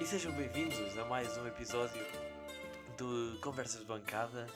[0.00, 2.02] E sejam bem-vindos a mais um episódio
[2.96, 4.46] do Conversas de Bancada,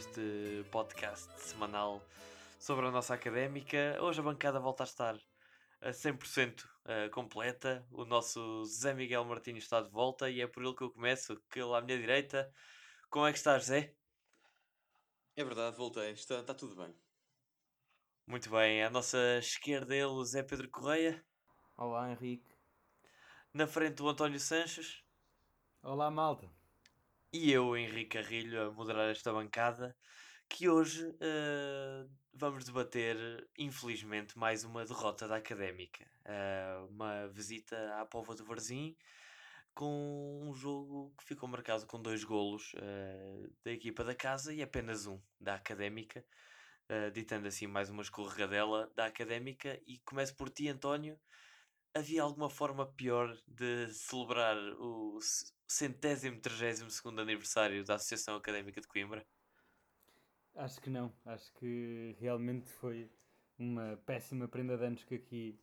[0.00, 2.02] este podcast semanal
[2.58, 3.98] sobre a nossa académica.
[4.00, 5.14] Hoje a bancada volta a estar
[5.82, 7.86] a 100% eh, completa.
[7.90, 11.38] O nosso Zé Miguel Martins está de volta e é por ele que eu começo,
[11.50, 12.50] que ele à minha direita.
[13.10, 13.94] Como é que estás, Zé?
[15.36, 16.12] É verdade, voltei.
[16.12, 16.96] Está, está tudo bem.
[18.26, 18.82] Muito bem.
[18.82, 21.22] À nossa esquerda ele, o Zé Pedro Correia.
[21.76, 22.53] Olá, Henrique.
[23.54, 25.00] Na frente o António Sanches.
[25.80, 26.50] Olá, malta.
[27.32, 29.96] E eu, Henrique Carrilho, a moderar esta bancada,
[30.48, 33.16] que hoje uh, vamos debater,
[33.56, 36.04] infelizmente, mais uma derrota da Académica.
[36.24, 38.96] Uh, uma visita à Pova do Varzim,
[39.72, 44.62] com um jogo que ficou marcado com dois golos uh, da equipa da casa e
[44.62, 46.24] apenas um da Académica,
[47.12, 49.80] ditando assim mais uma escorregadela da Académica.
[49.86, 51.16] E começo por ti, António
[51.94, 55.18] havia alguma forma pior de celebrar o
[55.68, 59.24] centésimo, trigésimo segundo aniversário da Associação Académica de Coimbra?
[60.56, 61.12] Acho que não.
[61.24, 63.10] Acho que realmente foi
[63.58, 65.60] uma péssima prenda de anos que aqui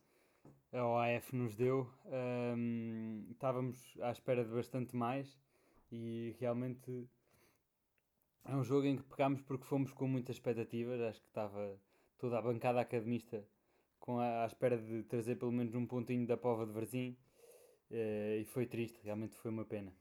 [0.72, 1.88] a OAF nos deu.
[2.06, 5.38] Um, estávamos à espera de bastante mais
[5.90, 7.08] e realmente
[8.44, 11.00] é um jogo em que pegámos porque fomos com muitas expectativas.
[11.00, 11.78] Acho que estava
[12.18, 13.46] toda a bancada academista
[14.02, 17.16] com a, à espera de trazer pelo menos um pontinho da pova de Varzim
[17.90, 19.96] uh, e foi triste, realmente foi uma pena.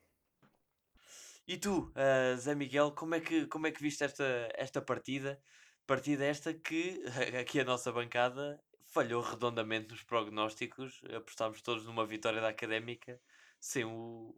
[1.47, 5.41] E tu, uh, Zé Miguel, como é que, como é que viste esta, esta partida?
[5.85, 7.03] Partida esta que
[7.39, 13.21] aqui a nossa bancada falhou redondamente nos prognósticos, apostámos todos numa vitória da Académica
[13.59, 14.35] sem o,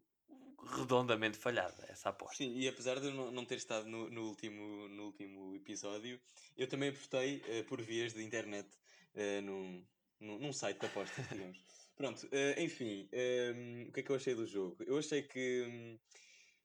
[0.75, 2.38] redondamente falhada essa aposta.
[2.38, 6.20] Sim, e apesar de eu não ter estado no, no, último, no último episódio,
[6.58, 8.67] eu também apostei uh, por vias de internet
[9.15, 9.85] uh, num,
[10.19, 11.57] num, num, site de apostas, digamos.
[11.95, 14.77] Pronto, uh, enfim, um, o que é que eu achei do jogo?
[14.85, 15.99] Eu achei que um,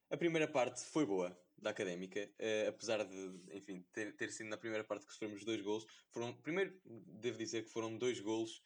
[0.09, 4.57] a primeira parte foi boa da Académica, uh, apesar de, enfim, ter, ter sido na
[4.57, 5.85] primeira parte que sofremos dois golos.
[6.09, 8.61] Foram, primeiro, devo dizer que foram dois golos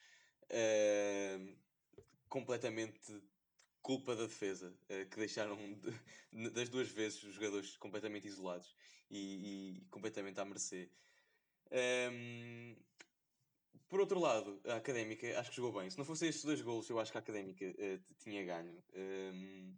[2.29, 2.99] completamente
[3.81, 4.71] culpa da defesa,
[5.09, 5.57] que deixaram
[6.31, 8.75] de, das duas vezes os jogadores completamente isolados
[9.09, 10.89] e, e completamente à mercê.
[11.71, 12.75] Um,
[13.87, 15.89] por outro lado, a Académica acho que jogou bem.
[15.89, 18.83] Se não fossem estes dois golos, eu acho que a Académica uh, tinha ganho.
[18.95, 19.75] Um,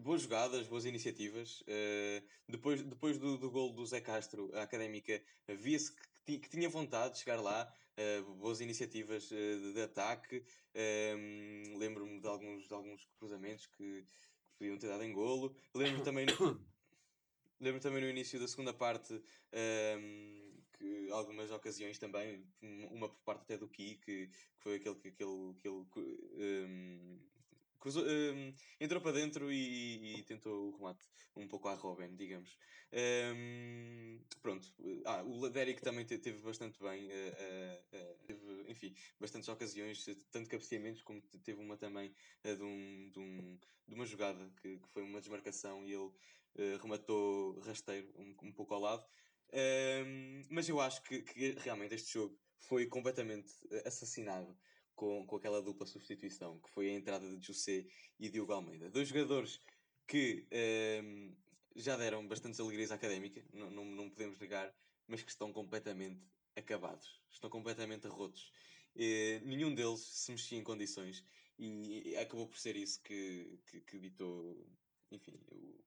[0.00, 1.62] boas jogadas, boas iniciativas.
[1.62, 5.92] Uh, depois depois do, do gol do Zé Castro, a Académica via-se
[6.24, 7.72] que, que, tinha vontade de chegar lá.
[7.98, 10.44] Uh, boas iniciativas de, de, ataque.
[10.74, 14.06] Um, Lembro-me de alguns, de alguns cruzamentos que,
[14.44, 15.54] que podiam ter dado em golo.
[15.74, 16.26] Lembro-me também.
[17.60, 20.51] Lembro também no início da segunda parte um,
[20.82, 22.44] que algumas ocasiões também,
[22.90, 27.18] uma por parte até do Ki, que, que foi aquele que aquele, aquele, um,
[27.78, 31.06] cruzou, um, entrou para dentro e, e, tentou o remate
[31.36, 32.58] um pouco à Robin, digamos.
[32.92, 34.66] Um, pronto,
[35.04, 41.02] ah, o Derek também teve bastante bem, uh, uh, teve, enfim, bastantes ocasiões, tanto cabeceamentos
[41.02, 42.12] como teve uma também
[42.44, 46.10] de, um, de, um, de uma jogada que, que foi uma desmarcação e ele
[46.82, 49.06] rematou rasteiro um, um pouco ao lado.
[49.52, 54.56] Um, mas eu acho que, que, realmente este jogo foi completamente eh, assassinado
[54.94, 57.86] com, com aquela dupla substituição, que foi a entrada de José
[58.18, 58.88] e Diogo Almeida.
[58.88, 59.60] Dois jogadores
[60.06, 60.46] que
[61.04, 61.36] um,
[61.76, 64.74] já deram bastantes alegrias à académica, não, não, não, podemos negar,
[65.06, 66.22] mas que estão completamente
[66.56, 68.50] acabados, estão completamente rotos.
[68.96, 71.24] E, nenhum deles se mexia em condições
[71.58, 74.12] e acabou por ser isso que, que, que
[75.10, 75.84] enfim, o,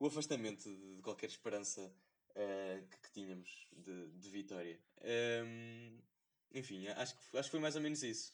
[0.00, 1.94] o afastamento de qualquer esperança
[2.38, 4.80] uh, que, que, tínhamos de, de vitória.
[5.02, 5.98] Um,
[6.52, 8.32] enfim, acho que, acho que foi mais ou menos isso.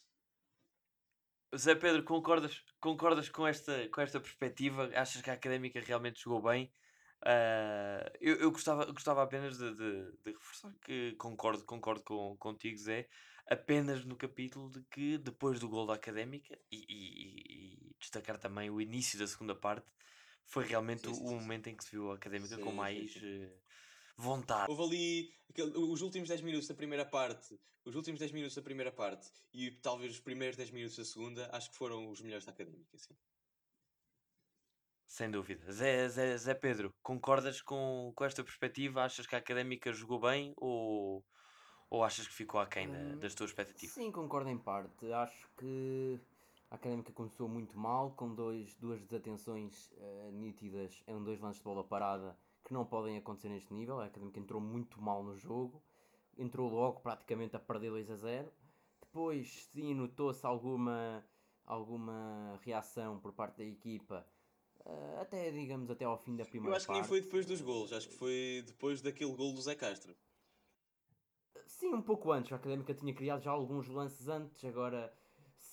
[1.55, 4.89] Zé Pedro, concordas, concordas com, esta, com esta perspectiva?
[4.95, 6.71] Achas que a académica realmente jogou bem?
[7.21, 12.77] Uh, eu, eu gostava, gostava apenas de, de, de, reforçar que concordo, concordo com, contigo,
[12.77, 13.07] Zé,
[13.47, 18.69] apenas no capítulo de que depois do gol da académica e, e, e destacar também
[18.69, 19.89] o início da segunda parte,
[20.45, 21.35] foi realmente sim, sim, o sim.
[21.35, 23.15] momento em que se viu a académica com mais.
[23.15, 23.65] Uh,
[24.17, 24.69] vontade.
[24.69, 28.61] Houve ali aquele, os últimos 10 minutos da primeira parte, os últimos 10 minutos da
[28.61, 32.45] primeira parte e talvez os primeiros 10 minutos da segunda, acho que foram os melhores
[32.45, 33.15] da académica, sim.
[35.07, 35.71] Sem dúvida.
[35.71, 39.03] Zé, Zé, Zé Pedro, concordas com, com esta perspectiva?
[39.03, 41.23] Achas que a académica jogou bem ou,
[41.89, 43.93] ou achas que ficou aquém hum, das tuas expectativas?
[43.93, 45.11] Sim, concordo em parte.
[45.13, 46.19] Acho que
[46.71, 51.63] a académica começou muito mal, com dois, duas desatenções uh, nítidas em dois lances de
[51.63, 52.35] bola parada
[52.65, 53.99] que não podem acontecer neste nível.
[53.99, 55.81] A Académica entrou muito mal no jogo,
[56.37, 58.51] entrou logo praticamente a perder 2 a 0.
[58.99, 61.23] Depois, sim, notou-se alguma,
[61.65, 64.27] alguma reação por parte da equipa,
[64.79, 66.99] uh, até digamos até ao fim da primeira Eu acho que parte.
[67.01, 70.15] nem foi depois dos golos, acho que foi depois daquele gol do Zé Castro.
[71.67, 72.51] Sim, um pouco antes.
[72.51, 75.13] A Académica tinha criado já alguns lances antes, agora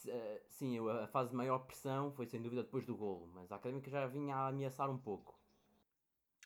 [0.07, 3.57] eh, sim, a fase de maior pressão foi sem dúvida depois do golo, mas a
[3.57, 5.42] Académica já vinha a ameaçar um pouco.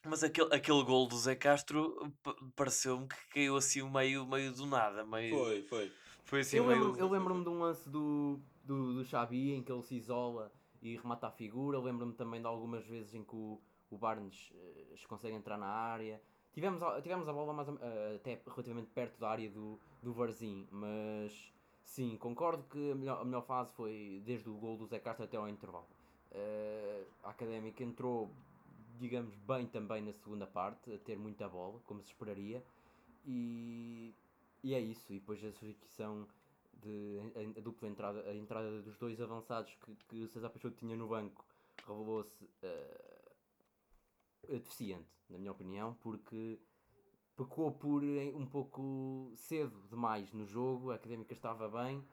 [0.04, 4.66] Mas aquele, aquele gol do Zé Castro pa- pareceu-me que caiu assim meio, meio do
[4.66, 5.04] nada.
[5.04, 5.92] Meio, Foi, foi.
[6.24, 6.84] foi assim Eu meio.
[6.84, 10.52] lembro- eu lembro-me de um lance do, do, do Xabi em que ele se isola
[10.80, 11.76] e remata a figura.
[11.78, 13.60] Eu Lembro-me também de algumas vezes em que o,
[13.90, 16.20] o Barnes eh, consegue entrar na área.
[16.52, 20.66] Tivemos, a- tivemos a bola mais, eh, até relativamente perto da área do, do Varzim,
[20.70, 21.52] mas
[21.84, 25.24] sim, concordo que a melhor, a melhor fase foi desde o gol do Zé Castro
[25.24, 25.86] até ao intervalo.
[26.30, 28.30] Eh, a Académica entrou,
[28.98, 32.62] digamos, bem também na segunda parte, a ter muita bola, como se esperaria.
[33.24, 34.14] E,
[34.62, 35.12] e é isso.
[35.12, 36.26] E depois a substituição
[36.82, 40.76] de a, a dupla entrada, a entrada dos dois avançados que, que o César Peixoto
[40.76, 41.44] tinha no banco
[41.86, 43.32] revelou-se eh,
[44.48, 46.58] deficiente, na minha opinião, porque
[47.36, 52.04] pecou por eh, um pouco cedo demais no jogo, a Académica estava bem,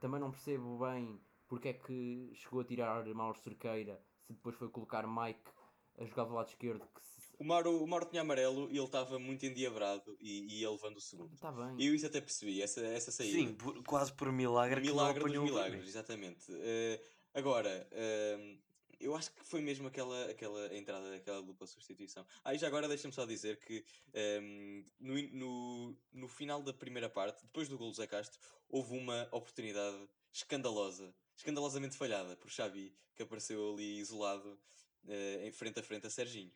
[0.00, 4.68] também não percebo bem porque é que chegou a tirar Mauro Cerqueira se depois foi
[4.68, 5.50] colocar Mike
[6.00, 7.20] a jogar do lado esquerdo que se...
[7.38, 10.96] O Mauro, o Mauro tinha amarelo e ele estava muito endiabrado e, e ia levando
[10.96, 11.32] o segundo.
[11.34, 11.76] Está bem.
[11.78, 13.38] E eu isso até percebi, essa, essa saída.
[13.38, 16.44] Sim, por- quase por milagre, milagre que dos milagres, exatamente.
[16.50, 17.00] Eh,
[17.32, 18.58] agora, ehm,
[19.00, 22.26] eu acho que foi mesmo aquela, aquela entrada daquela dupla substituição.
[22.44, 23.82] Ah, e já agora deixa-me só dizer que
[24.12, 28.38] ehm, no, in- no, no final da primeira parte, depois do gol do Zé Castro,
[28.68, 29.96] houve uma oportunidade
[30.30, 34.58] escandalosa, escandalosamente falhada por Xavi, que apareceu ali isolado
[35.08, 36.52] eh, em frente a frente a Serginho.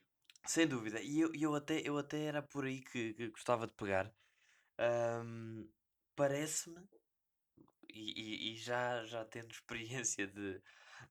[0.47, 1.01] Sem dúvida.
[1.01, 4.13] E eu, eu, até, eu até era por aí que, que gostava de pegar.
[4.79, 5.67] Ahm,
[6.15, 6.87] Parece-me,
[7.89, 10.61] e, e- e já, já tendo experiência de,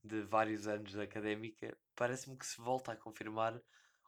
[0.03, 3.61] de vários anos de académica, parece-me que se volta a confirmar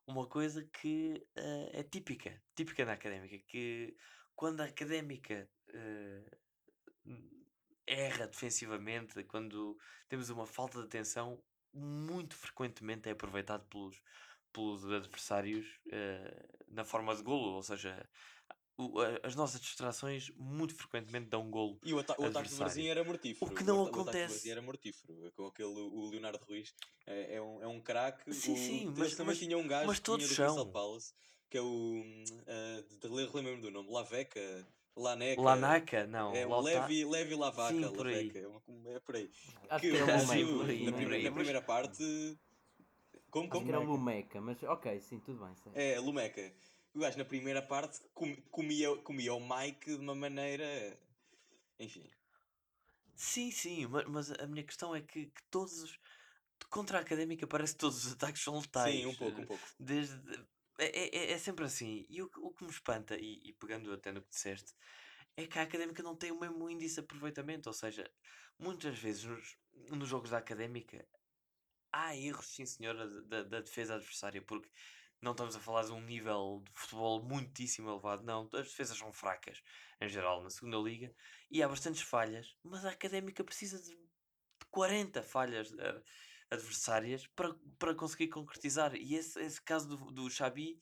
[0.07, 3.97] uma coisa que eh, é típica, típica na académica, que
[4.35, 6.39] quando a académica eh,
[7.87, 9.77] erra defensivamente, quando
[10.09, 11.43] temos uma falta de atenção,
[11.77, 14.01] muito frequentemente é aproveitado pelos,
[14.53, 18.09] pelos adversários eh, na forma de golo, ou seja,
[18.79, 21.79] o- a- as nossas distrações muito frequentemente dão golo.
[21.85, 22.57] E o, ata o ataque do.
[22.57, 23.51] Varzim era mortífero.
[23.51, 24.33] O que não do acontece.
[24.35, 25.33] Varzim era mortífero.
[25.35, 26.75] Com aquele, o Leonardo Ruiz
[27.07, 28.33] é, é um, é um craque.
[28.35, 30.55] Sim, o, sim, mas- também mas- tinham um gajo mas que vinha do todos Crystal
[30.65, 30.73] são.
[30.73, 31.15] Palace,
[31.51, 31.67] que é o.
[31.67, 35.41] hum, ah, de- de- relembro-me do nome, Laveca, Laneca.
[35.43, 36.35] Lanaca, não.
[36.35, 38.07] É um Levi, Levi Lavaca, Sim, por.
[38.07, 39.31] Laveca, é, uma- é por aí.
[39.69, 42.39] Acho Que era o Sim, por aí, na, por primeira, na mas- primeira parte.
[43.31, 43.65] Como, como?
[43.67, 44.41] que era o Lumeca.
[44.41, 45.55] Mas ok, sim, tudo bem.
[45.57, 45.73] sei.
[45.75, 46.53] É, Lumeca.
[46.95, 50.99] O gajo na primeira parte com- comia, comia o Mike de uma maneira.
[51.79, 52.09] Enfim.
[53.15, 55.99] Sim, sim, ma- mas, a minha questão é que, que todos os.
[56.71, 58.95] Contra a académica parece que todos os ataques são letais.
[58.95, 59.63] Sim, um pouco, um pouco.
[59.79, 60.19] Desde,
[60.79, 62.07] é, é, é sempre assim.
[62.09, 64.75] E o, o que me espanta, e, e pegando até no que disseste,
[65.37, 67.69] é que a académica não tem o mesmo índice de aproveitamento.
[67.69, 68.11] Ou seja,
[68.59, 69.57] muitas vezes nos,
[69.91, 71.07] nos jogos da académica
[71.93, 74.71] há erros, sim senhora, da, da defesa adversária, porque
[75.21, 78.49] não estamos a falar de um nível de futebol muitíssimo elevado, não.
[78.53, 79.63] As defesas são fracas,
[80.01, 81.15] em geral, na segunda liga,
[81.51, 83.97] e há bastantes falhas, mas a académica precisa de
[84.71, 86.03] 40 falhas eh,
[86.51, 88.95] adversárias para, para conseguir concretizar.
[88.95, 90.79] E esse, esse caso do, do Xabi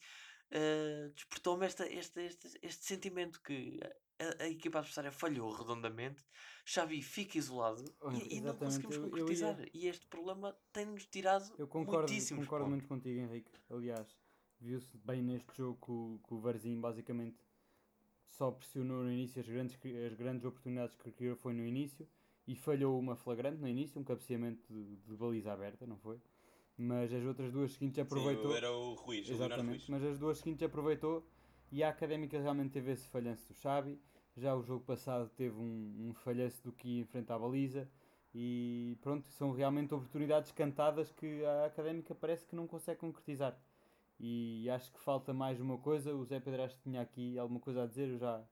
[0.51, 2.19] eh, despertou-me este, este,
[2.61, 3.79] este sentimento que
[4.19, 6.23] a, a equipa adversária falhou redondamente,
[6.65, 9.57] Xavi fica isolado Olha, e, e não conseguimos eu- eu ia- concretizar.
[9.73, 12.69] E este problema tem-nos tirado Eu concordo, concordo pontos.
[12.69, 13.51] muito contigo, Henrique.
[13.69, 14.07] Aliás,
[14.59, 17.37] viu-se bem neste jogo que o, que o Varzim basicamente
[18.29, 22.07] só pressionou no início as grandes, as grandes oportunidades que criou foi no início
[22.47, 26.19] e falhou uma flagrante no início, um cabeceamento de, de baliza aberta, não foi?
[26.77, 28.51] Mas as outras duas seguintes aproveitou.
[28.51, 29.89] Sim, era o Ruiz, o Exatamente, Ruiz.
[29.89, 31.25] mas as duas seguintes aproveitou
[31.71, 33.99] e a Académica realmente teve esse falhanço do Xavi.
[34.37, 37.89] Já o jogo passado teve um, um falhanço do que enfrentar a baliza
[38.33, 43.57] e pronto, são realmente oportunidades cantadas que a Académica parece que não consegue concretizar.
[44.19, 46.13] E acho que falta mais uma coisa.
[46.13, 48.43] O Zé Pedrasto tinha aqui alguma coisa a dizer, eu já.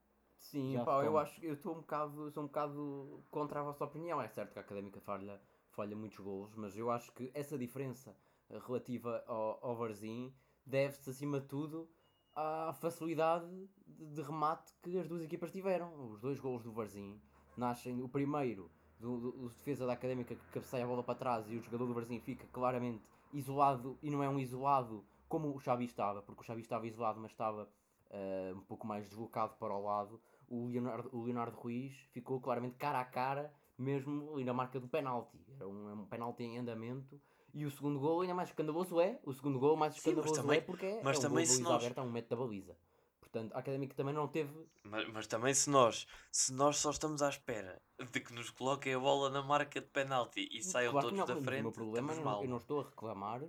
[0.44, 3.64] Sim, Já pá, eu acho que eu estou um bocado, sou um bocado contra a
[3.64, 4.22] vossa opinião.
[4.22, 8.16] É certo que a Académica falha, falha muitos golos, mas eu acho que essa diferença
[8.50, 10.34] relativa ao, ao Varzim
[10.66, 11.90] deve-se, acima de tudo,
[12.36, 13.48] à facilidade
[13.88, 16.12] de, de remate que as duas equipas tiveram.
[16.12, 17.22] Os dois golos do Varzim
[17.56, 18.70] nascem, o primeiro
[19.00, 21.88] do, do, do defesa da Académica que cabeceia a bola para trás e o jogador
[21.88, 26.42] do Varzim fica claramente isolado e não é um isolado como o Xavi estava, porque
[26.42, 27.68] o Xavi estava isolado, mas estava
[28.14, 30.22] eh, um pouco mais deslocado para o lado.
[30.54, 34.88] O Leonardo, o Leonardo Ruiz ficou claramente cara a cara, mesmo ali na marca do
[34.88, 35.36] penalti.
[35.56, 37.20] Era um, é um penalti em andamento.
[37.56, 39.20] E o segundo gol ainda mais escandaloso é.
[39.24, 41.56] O segundo gol mais Sim, escandaloso também- é porque é, mas é um também gol
[41.56, 42.78] se nós- Alberto a um metro da baliza.
[43.20, 47.24] Portanto, a Académica também não teve Mas, mas também se nós, se nós só estamos
[47.24, 47.82] à espera
[48.12, 51.26] de que nos coloquem a bola na marca de penalti e saiam Claro todos não,
[51.26, 53.42] da frente, O meu problema eu eu não estou a reclamar.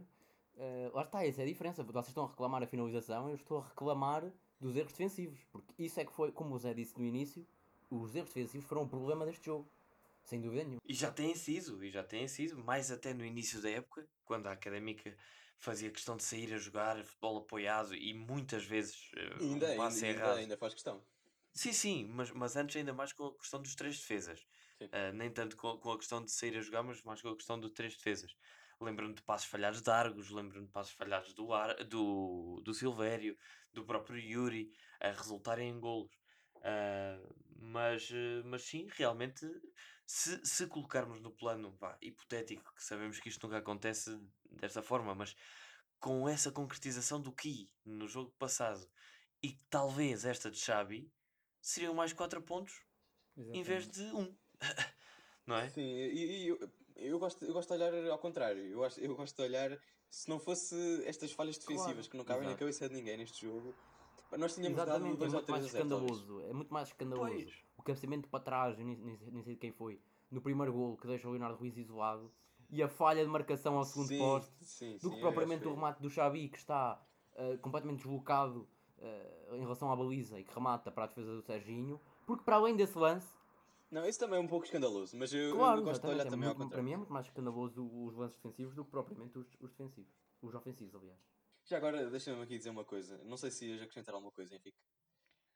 [0.57, 1.83] eh, lá está, essa é a diferença.
[1.83, 4.25] Vocês estão a reclamar a finalização, eu estou a reclamar
[4.65, 5.39] dos erros defensivos.
[5.53, 7.47] Porque isso é que foi, como o Zé disse no início,
[7.91, 9.71] os erros defensivos foram o problema deste jogo.
[10.25, 10.81] Sem dúvida nenhuma.
[10.87, 14.47] E já têm sido, e já têm sido, mais até no início da época, quando
[14.47, 15.15] a Académica
[15.59, 19.77] fazia questão de sair a jogar futebol apoiado e muitas vezes E ainda, um ainda,
[19.77, 20.39] passe ainda, errado.
[20.39, 21.05] ainda faz questão.
[21.53, 24.47] Sim, sim, mas, mas antes ainda mais com a questão dos três defesas.
[24.91, 27.37] Ah, nem tanto com, com a questão de sair a jogar, mas mais com a
[27.37, 28.35] questão do três defesas.
[28.81, 33.39] Lembro-me de passos falhados de Argos, lembro-me de passos falhados do, Ar, do, do Silvério,
[33.75, 36.13] do próprio Yuri, a resultarem em golos.
[36.63, 37.21] Ah,
[37.57, 39.47] mas, eh, mas sim, realmente,
[40.07, 44.19] se, se colocarmos no plano vá, hipotético, que sabemos que isto nunca acontece
[44.51, 45.35] desta forma, mas
[45.99, 48.87] com essa concretização do Ki no jogo passado
[49.43, 51.11] e talvez esta de Xabi,
[51.61, 52.83] seriam mais 4 pontos
[53.37, 54.21] em vez de 1.
[54.21, 54.37] Um.
[55.47, 55.69] não é?
[55.69, 56.59] Sim, e, e eu,
[56.97, 58.65] eu, gosto, eu gosto de olhar ao contrário.
[58.65, 59.79] Eu, acho, eu gosto de olhar,
[60.15, 62.61] se não fosse estas falhas defensivas Claro, que não cabem na exato.
[62.61, 63.75] cabeça de ninguém neste jogo,
[64.39, 65.89] nós tínhamos dado Exatamente, é 2 ou muito 3 mais a 0.
[65.89, 66.11] talvez.
[66.13, 66.49] escandaloso.
[66.49, 67.33] É muito mais escandaloso.
[67.35, 67.55] Pois.
[67.77, 70.97] O cabeceamento para trás, nem, nem, sei- nem sei de quem foi, no primeiro gol
[70.97, 72.31] que deixa o Leonardo Ruiz isolado,
[72.71, 75.63] e a falha de marcação ao segundo Sim, poste, sim, do sim, que eu propriamente
[75.63, 77.05] acho o remate do Xavi, que está
[77.35, 78.69] eh, completamente deslocado
[78.99, 82.57] eh, em relação à baliza e que remata para a defesa do Serginho, porque para
[82.57, 83.34] além desse lance,
[83.95, 86.29] Não, isso também é um pouco escandaloso, mas eu, claro, eu gosto de olhar é
[86.29, 86.85] também ao muito- para contrário.
[86.85, 90.13] mim é muito mais escandaloso os lances defensivos do que propriamente os, os defensivos.
[90.43, 91.21] Os ofensivos, aliás.
[91.65, 93.23] Já agora, deixa-me aqui dizer uma coisa.
[93.23, 94.77] Não sei se ias acrescentar alguma coisa, Henrique.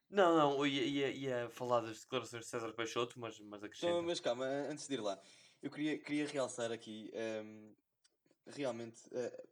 [0.09, 3.61] Não, não, eu ia, ia, ia falar das declarações de César Peixoto, mas, mas.
[3.61, 5.21] Então, mas calma, antes de ir lá,
[5.61, 7.73] eu queria, queria realçar aqui ehm,
[8.47, 9.47] realmente eh,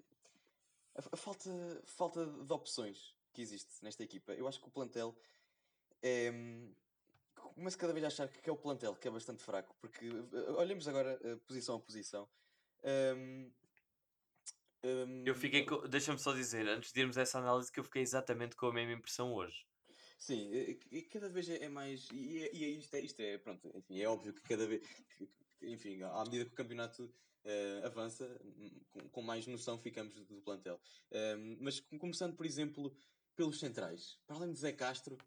[0.96, 1.50] a, a falta,
[1.86, 4.32] falta de opções que existe nesta equipa.
[4.32, 5.14] Eu acho que o plantel
[6.02, 6.32] é.
[6.32, 6.74] hum,
[7.38, 10.52] Começo cada vez a achar que é o plantel que é bastante fraco, porque eh,
[10.52, 12.30] olhemos agora eh, posição a posição.
[12.84, 13.52] Ehm,
[14.84, 15.88] ehm, Eu fiquei com...
[15.88, 18.74] Deixa-me só dizer, antes de irmos a essa análise, que eu fiquei exatamente com a
[18.74, 19.66] mesma impressão hoje.
[20.20, 20.52] Sim,
[20.92, 22.08] e- cada vez é é mais.
[22.12, 24.82] E, é- e isto, é, isto é, pronto, enfim, é óbvio que cada vez.
[25.18, 25.30] que-
[25.62, 27.12] enfim, à medida que o campeonato
[27.44, 28.40] eh, avança,
[28.92, 30.80] com, com mais noção ficamos do plantel.
[31.12, 32.96] Ehm, mas com- começando, por exemplo,
[33.36, 34.20] pelos centrais.
[34.28, 35.18] Para além de Zé Castro,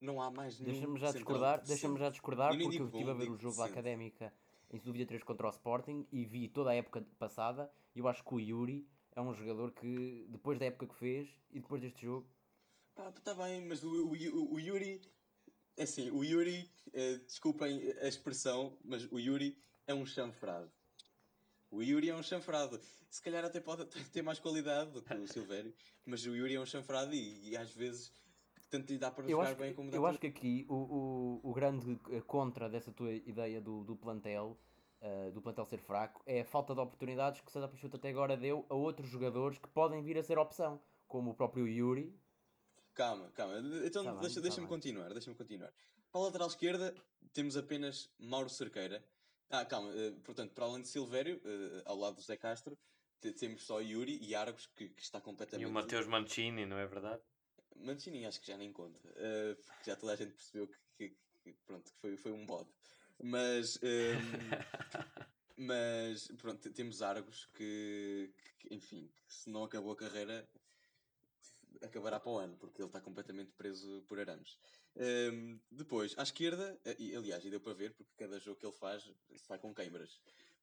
[0.00, 0.72] não há mais nenhum.
[0.72, 3.64] Deixa-me já discordar, deixa-me já discordar porque eu estive a ver o jogo da.
[3.66, 4.32] Académica
[4.72, 8.24] em Sub 3 contra o Sporting e vi toda a época passada e eu acho
[8.24, 12.02] que o Yuri é um jogador que depois da época que fez e depois deste
[12.06, 12.26] jogo
[12.94, 15.00] Pá, tá bem, mas o, o, o- o Yuri.
[15.76, 20.70] é Assim, o Yuri, eh, desculpem a expressão, mas o Yuri é um chanfrado.
[21.70, 22.80] O Yuri é um chanfrado.
[23.08, 25.72] Se calhar até pode ter mais qualidade do que o Silvério,
[26.04, 28.12] mas o Yuri é um chanfrado e, e às vezes
[28.70, 30.10] tanto lhe dá para eu jogar acho, que, bem como dá eu para...
[30.10, 31.96] acho que aqui o, o, o grande
[32.26, 34.56] contra dessa tua ideia do, do plantel
[35.00, 38.10] eh, do plantel ser fraco é a falta de oportunidades que o César Peixoto até
[38.10, 42.14] agora deu a outros jogadores que podem vir a ser opção como o próprio Yuri
[42.94, 43.54] Calma, calma.
[43.84, 44.76] Então Tá bem, deixa- tá deixa-me bem.
[44.76, 45.72] continuar, deixa-me continuar.
[46.12, 46.94] Para a lateral esquerda
[47.32, 49.02] temos apenas Mauro Cerqueira.
[49.48, 52.76] Ah, calma, eh, portanto, para além de Silvério, eh, ao lado do Zé Castro,
[53.20, 55.68] te- temos só Yuri e Argos, que, que está E completamente...
[55.68, 57.22] o Mateus Mancini, não é verdade?
[57.80, 60.78] Mancini acho que já nem conta, eh, porque já toda a gente percebeu que,
[61.10, 62.68] que- que, pronto, que foi, foi um bode.
[63.22, 64.16] Mas, ehm,
[65.56, 70.48] mas pronto, te- temos Argos que, que, enfim, que se não acabou a carreira,
[71.82, 74.58] acabará para o ano, porque ele está completamente preso por arames.
[74.96, 78.66] Ehm, depois, à esquerda, eh, e, aliás, e deu para ver, porque cada jogo que
[78.66, 80.20] ele faz sai com queimbras.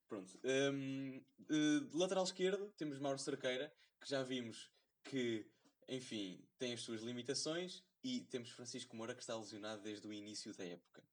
[0.07, 0.39] Pronto.
[0.43, 4.69] ehm, eh, de lateral esquerdo, temos Mauro Cerqueira, que já vimos
[5.03, 5.45] que
[5.87, 10.55] enfim, tem as suas limitações e temos Francisco Moura que está lesionado desde o início
[10.55, 11.03] da época.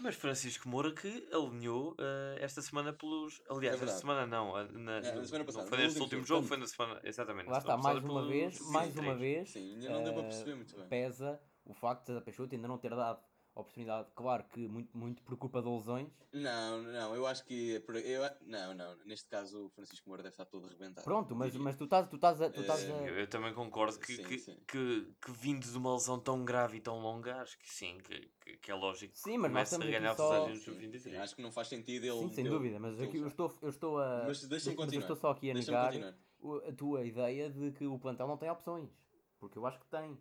[0.00, 3.42] Mas Francisco Moura que alinhou eh, esta semana pelos.
[3.50, 4.52] Aliás, É esta semana não.
[4.52, 6.46] Na, É, na no- semana não passada, foi no neste último último jogo.
[6.46, 7.00] foi na semana.
[7.02, 7.48] Exatamente.
[7.50, 9.18] lá está, mais uma pelo vez, Sim, mais uma três.
[9.18, 10.88] vez Sim, ainda não deu para eh, perceber muito bem.
[10.88, 13.20] pesa o facto de César Peixoto ainda não ter dado
[13.54, 16.08] oportunidade, claro que muito, muito por culpa de lesões.
[16.32, 17.76] Não, não, eu acho que.
[17.76, 21.04] é Eu, não, não, neste caso o Francisco Moura deve estar todo arrebentado.
[21.04, 22.50] Pronto, mas, mas tu estás, tu estás a.
[22.50, 22.92] Tu estás a...
[22.92, 24.56] Eu, eu também concordo que, Sim, que, sim.
[24.66, 28.30] Que, que vindo de uma lesão tão grave e tão longa, acho que sim, que,
[28.40, 31.20] que, que é lógico Sim, mas começa a ganhar só- vantagem no Sim, sim, sub-23.
[31.20, 32.18] acho que não faz sentido ele.
[32.18, 34.24] Sim, sem ele- dúvida, mas aqui eu estou, eu estou a.
[34.26, 35.02] Mas deixa-me continuar.
[35.02, 38.90] estou só aqui a negar a tua ideia de que o plantel não tem opções.
[39.38, 40.18] Porque eu acho que tem.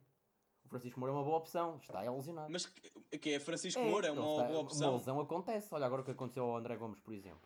[0.66, 2.52] O Francisco Moura é uma boa opção, está lesionado.
[2.52, 4.94] Mas que, que é Francisco É, Moura, é uma está- boa Uma opção.
[4.94, 5.68] lesão acontece.
[5.74, 7.42] Olha agora o que aconteceu ao André Gomes, por exemplo.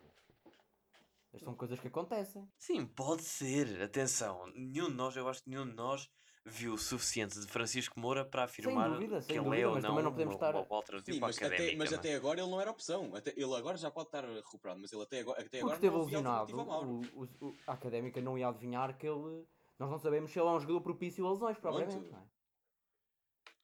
[1.25, 2.47] Estas são coisas que acontecem.
[2.57, 3.81] Sim, pode ser.
[3.81, 6.09] Atenção, nenhum de nós, eu acho que nenhum de nós
[6.45, 9.73] viu o suficiente de Francisco Moura para afirmar dúvida, que sem ele dúvida, é ou
[9.73, 11.99] mas não não podemos uma, estar- uma alternativa Sim, a mas até, mas não é?
[11.99, 13.13] até agora ele não era opção.
[13.13, 15.99] Até, ele agora já pode estar recuperado, mas ele até agora, até agora não havia
[15.99, 19.45] lesionado, o, o- o- a académica não ia adivinhar que ele.
[19.77, 21.97] Nós não sabemos se ele é um jogador propício a lesões, propriamente.
[21.97, 22.11] Pronto.
[22.13, 22.36] não é?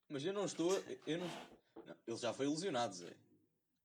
[0.10, 0.72] Mas eu não estou.
[1.06, 1.28] Eu não,
[1.86, 3.16] não, ele já foi lesionado, Zé.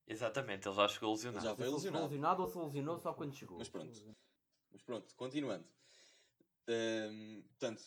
[0.07, 1.45] Exatamente, ele já chegou lesionado.
[1.45, 2.05] Já Não sei foi se ele lesionado.
[2.07, 3.59] lesionado ou se lesionou só quando chegou.
[3.59, 4.17] Mas pronto.
[4.73, 5.65] Mas pronto, continuando.
[6.69, 7.83] Ahm, portanto,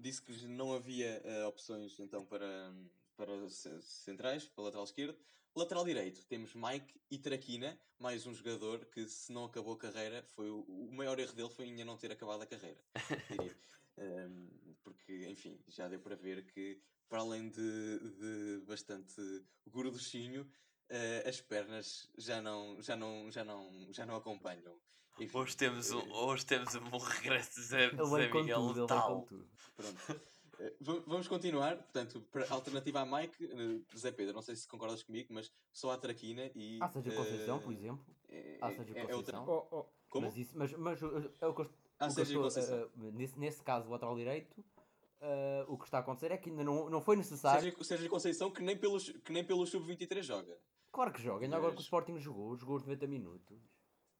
[0.00, 2.72] disse que não havia ah, opções então para,
[3.16, 5.18] para ce- centrais, para lateral esquerdo.
[5.54, 10.24] Lateral direito, temos Mike e Traquina, mais um jogador que, se não acabou a carreira,
[10.34, 12.80] foi o, o maior erro dele foi ainda não ter acabado a carreira.
[13.98, 14.48] Ahm,
[14.82, 19.20] porque, enfim, já deu para ver que, para além de, de bastante
[19.66, 20.50] gorduchinho,
[20.88, 24.80] ah, as pernas já não, já não, já não, já não acompanham.
[25.20, 29.28] Enfim, Hoje temos um, eh, hoje temos um regresso de Zé, Zé Miguel letal.
[29.76, 30.20] Pronto.
[30.62, 31.76] Eh, va- Vamos continuar.
[31.76, 35.90] Portanto, para alternativa a Mike, eh, Zé Pedro, não sei se concordas comigo, mas só
[35.90, 36.78] a Traquina e.
[36.80, 38.06] Ah, seja Conceição, por eh, exemplo.
[38.28, 39.38] É, Ah, seja é- é outra.
[39.38, 39.68] Conceição.
[39.72, 40.26] Oh, oh, Como?
[40.26, 41.00] Mas, isso, mas, mas
[41.40, 42.90] é o que eu, Ah, Sérgio estou, Conceição.
[42.96, 46.50] uh, nesse, nesse caso, o lateral direito, uh, o que está a acontecer é que
[46.50, 47.62] ainda não, não foi necessário.
[47.62, 50.56] Sérgio, Sérgio Conceição, que nem pelo, que nem pelo Sub-23 joga.
[50.92, 53.58] Claro que joga, ainda agora que o Mas- Sporting jogou, jogou os 90 minutos.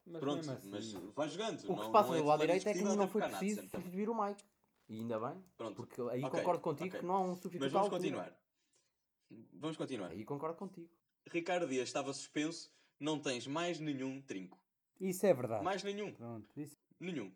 [0.06, 1.58] mas Pronto, assim, mas vai jogando.
[1.58, 3.68] O que não- se passa não é do lado direito é que não foi preciso
[3.68, 4.42] substituir o Mike.
[4.88, 5.76] E ainda bem, Pronto.
[5.76, 7.00] porque aí Ok, concordo contigo ok.
[7.00, 8.36] que não há um substituto Mas vamos continuar.
[9.54, 10.10] Vamos continuar.
[10.10, 10.90] Aí concordo contigo.
[11.30, 12.70] Ricardo Dias estava suspenso,
[13.00, 14.58] não tens mais nenhum trinco.
[15.00, 15.64] Isso é verdade.
[15.64, 16.12] Mais nenhum.
[16.14, 17.32] Pronto, isso Nenhum.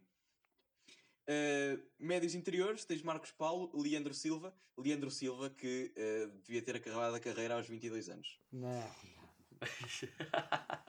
[1.29, 4.55] Uh, médios interiores, tens Marcos Paulo, Leandro Silva.
[4.79, 8.39] Leandro Silva que uh, devia ter acabado a carreira aos 22 anos.
[8.53, 8.89] não.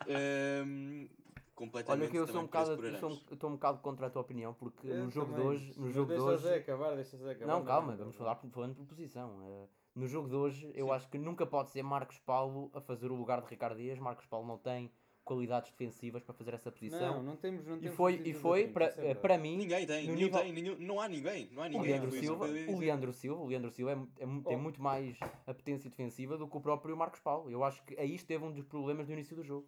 [0.07, 1.07] Um,
[1.57, 4.53] completamente Olha que eu sou um bocado, um- estou um bocado contra a tua opinião,
[4.53, 5.47] porque Eu no jogo de também.
[5.47, 7.51] hoje, no jogo de hoje, Zé acabar, deixa Zé acabar.
[7.51, 9.67] Não, calma, não- vamos falar por- falando por posição.
[9.95, 13.15] No jogo de hoje, eu acho que nunca pode ser Marcos Paulo a fazer o
[13.15, 13.97] lugar de Ricardo Dias.
[13.97, 14.91] Marcos Paulo não tem
[15.25, 17.21] qualidades defensivas para fazer essa Não, posição.
[17.23, 19.57] não temos, não e temos foi, e foi assim, para, isso é eh, para mim,
[19.57, 21.49] Ninguém tem, no nenhum nível- tem, nenhum, não há ninguém.
[21.51, 21.87] Não há o ninguém.
[21.91, 22.79] Leandro, Foi isso Silva, o.
[22.79, 24.59] Leandro Silva, o Leandro Silva é é mu- tem Oh.
[24.59, 27.49] muito mais apetência defensiva do que o próprio Marcos Paulo.
[27.51, 29.67] Eu acho que aí esteve um dos problemas do início do jogo.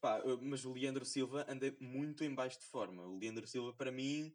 [0.00, 3.02] Pá, mas o Leandro Silva anda muito em baixo de forma.
[3.02, 4.34] O Leandro Silva, para mim,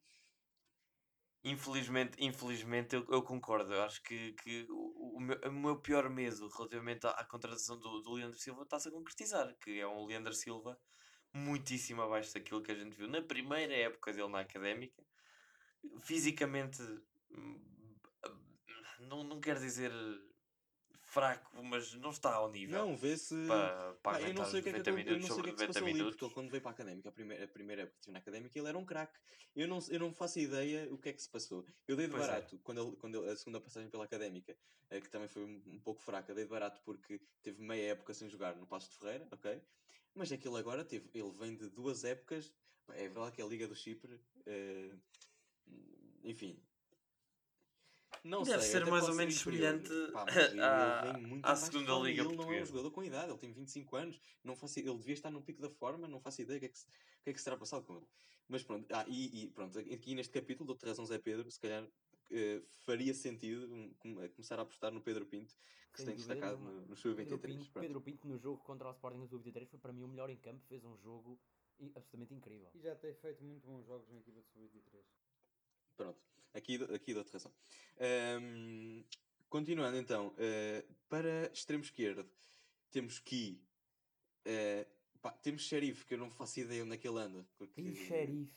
[1.43, 3.74] Infelizmente, infelizmente eu, eu concordo.
[3.74, 8.02] Eu acho que, que o, meu, o meu pior medo relativamente à, à contratação do,
[8.02, 10.80] do Leandro Silva está-se a concretizar, que é um Leandro Silva
[11.34, 15.04] muitíssimo abaixo daquilo que a gente viu na primeira época dele na académica.
[16.02, 16.80] Fisicamente,
[17.32, 17.97] hum,
[19.00, 19.91] não, não quero dizer
[21.12, 23.36] fraco, mas não está ao nível não, vê-se.
[23.45, 25.38] para, para Pá, eu não sei o que é que, 90 acon- eu não sei
[25.38, 26.13] o que, é que se 90 passou ali, minutos.
[26.15, 28.19] porque ele quando veio para a académica, a primeira, a primeira época que estive na
[28.19, 29.19] académica, ele era um craque.
[29.54, 31.65] Eu não, eu não faço ideia o que é que se passou.
[31.86, 32.28] Eu dei de Pois é.
[32.28, 34.56] barato, quando, ele, quando ele- a segunda passagem pela académica,
[34.89, 38.30] eh, que também foi um, pouco fraca, dei de barato porque teve meia época sem
[38.30, 39.62] jogar no Passo de Ferreira, ok?
[40.15, 42.54] Mas é que ele agora teve, ele vem de duas épocas,
[42.89, 44.91] é verdade que é a Liga do Chipre, eh,
[46.24, 46.58] enfim.
[48.23, 50.25] Não Deve sei, ser mais ou menos semelhante Pá,
[50.62, 53.95] à- à segunda forma Liga Ele não é um jogador com idade, ele tem 25
[53.95, 56.65] anos, não faço, ele devia estar no pico da forma, não faço ideia o que
[56.67, 56.86] é que, se-
[57.23, 58.05] que, é que se terá passado com ele.
[58.47, 61.88] Mas pronto, ah, e, e pronto, aqui neste capítulo, dou-te razão, Zé Pedro, se calhar
[62.29, 65.55] eh, faria sentido um, com- começar a apostar no Pedro Pinto,
[65.91, 67.39] que se tem dúvida destacado no, no Pedro Sub-23.
[67.41, 67.86] Pinto, pronto.
[67.88, 70.38] Pedro Pinto no jogo contra o Sporting no Sub-23 foi para mim o melhor em
[70.38, 71.39] campo, fez um jogo
[71.95, 72.69] absolutamente incrível.
[72.75, 75.01] E já tem feito muito bons jogos na equipa de sub-23.
[76.01, 76.19] Pronto,
[76.53, 77.51] aqui, aqui dou-te razão.
[77.99, 79.03] Ahm,
[79.49, 82.27] continuando então, eh, para extremo esquerdo,
[82.89, 83.61] temos Ki,
[84.45, 84.87] eh,
[85.21, 87.95] pá, temos Sheriff, que eu não faço ideia onde é que ele anda, porque E
[87.95, 88.51] xerife.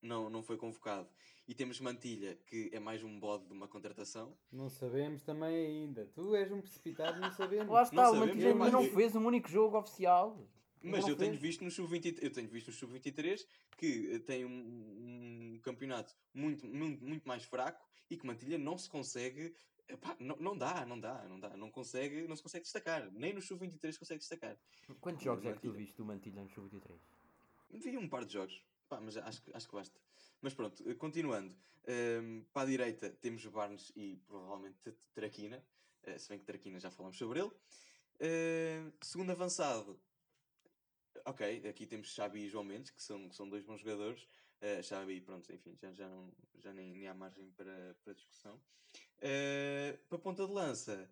[0.00, 1.08] não, não foi convocado.
[1.48, 4.34] E temos Mantilha, que é mais um bode de uma contratação.
[4.52, 6.06] Não sabemos também ainda.
[6.14, 7.70] Tu és um precipitado, não sabemos.
[7.72, 10.38] Lá está, o sabemos, Mantilha ainda não fez um único jogo oficial.
[10.90, 13.46] Mas eu tenho visto no Sub-23, eu tenho visto no Sub-23
[13.78, 18.76] que eh, tem um, um campeonato muito, muito, muito mais fraco e que Mantilha não
[18.76, 19.54] se consegue,
[19.88, 23.32] epá, não, não dá, não dá, não dá, não consegue, não se consegue destacar, nem
[23.32, 24.56] no Sub-23 consegue destacar.
[25.00, 26.98] Quantos jogos é que tu viste do Mantilha no Sub-23?
[27.70, 29.98] Vi um par de jogos, pá, mas acho, que- acho que basta.
[30.40, 35.64] Mas pronto, eh, continuando, ehm, para a direita temos Barnes e provavelmente Traquina,
[36.04, 37.50] eh, se bem que Traquina já falamos sobre ele.
[38.20, 39.98] Eh, segundo avançado,
[41.24, 44.26] ok, aqui temos Xabi e João Mendes, que são, que são dois bons jogadores.
[44.60, 48.60] Eh, Xabi, pronto, enfim, já, já, não, já nem, nem há margem para, para discussão.
[49.18, 51.10] Uh, para ponta de lança,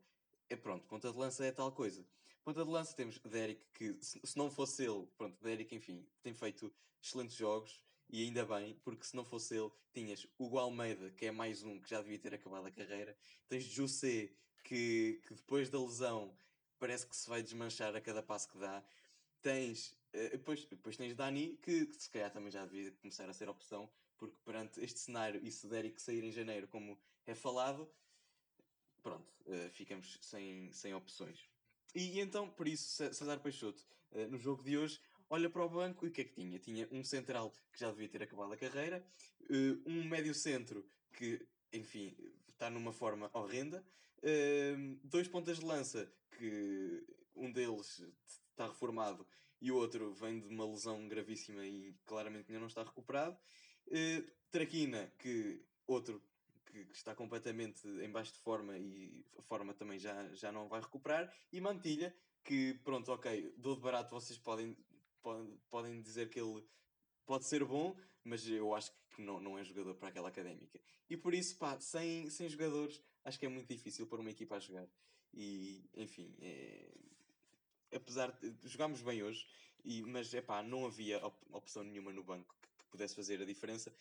[0.48, 2.04] é pronto, ponta de lança é tal coisa.
[2.44, 6.34] Ponta de lança temos Derek, que se, se não fosse ele, pronto, Derek, enfim, tem
[6.34, 6.72] feito
[7.02, 11.30] excelentes jogos e ainda bem, porque se não fosse ele, tinhas o Almeida, que é
[11.30, 13.16] mais um que já devia ter acabado a carreira,
[13.48, 14.30] tens José,
[14.64, 16.36] que, que depois da lesão
[16.78, 18.84] parece que se vai desmanchar a cada passo que dá,
[19.40, 23.32] tens, uh, depois, depois tens Dani, que, que, se calhar também já devia começar a
[23.32, 27.90] ser opção, porque perante este cenário e se Derek sair em janeiro, como é falado,
[29.02, 31.48] pronto, uh, ficamos sem, sem opções.
[31.94, 36.06] E então, por isso, César Peixoto, uh, no jogo de hoje, olha para o banco
[36.06, 36.58] e o que é que tinha?
[36.58, 39.04] Tinha um central que já devia ter acabado a carreira,
[39.40, 42.16] uh, um médio centro que, enfim,
[42.48, 43.84] está numa forma horrenda,
[45.02, 48.00] dois pontas de lança que um deles
[48.50, 49.26] está reformado
[49.62, 53.38] e o outro vem de uma lesão gravíssima e claramente ainda não está recuperado.
[54.50, 56.20] Traquina, que outro
[56.66, 60.68] que, que, está completamente em baixo de forma e a forma também já, já não
[60.68, 61.32] vai recuperar.
[61.52, 64.76] E Mantilha, que pronto, ok, dou de barato, vocês podem,
[65.22, 66.66] podem, podem dizer que ele
[67.24, 70.80] pode ser bom, mas eu acho que não, não é jogador para aquela académica.
[71.08, 74.56] E por isso, pá, sem, sem jogadores, acho que é muito difícil para uma equipa
[74.56, 74.88] a jogar.
[75.32, 76.92] E, enfim, é...
[77.94, 79.46] apesar de jogámos bem hoje,
[79.84, 83.40] e, mas é pá, não havia op opção nenhuma no banco que, que pudesse fazer
[83.40, 83.92] a diferença.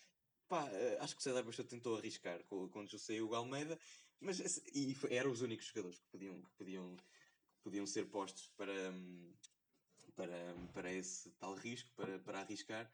[0.48, 3.80] Pá, eh, acho que o César Bastante tentou arriscar quando José e o Almeida,
[4.20, 4.40] mas
[4.74, 9.34] e eram os únicos jogadores que podiam, que podiam, que podiam ser postos para, hum,
[10.16, 12.92] para, para esse tal risco, para, para arriscar.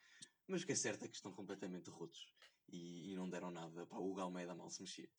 [0.48, 2.28] Mas o que é certo é que estão completamente rotos
[2.70, 3.86] e, e não deram nada.
[3.88, 5.10] Pá, o Almeida mal se mexia.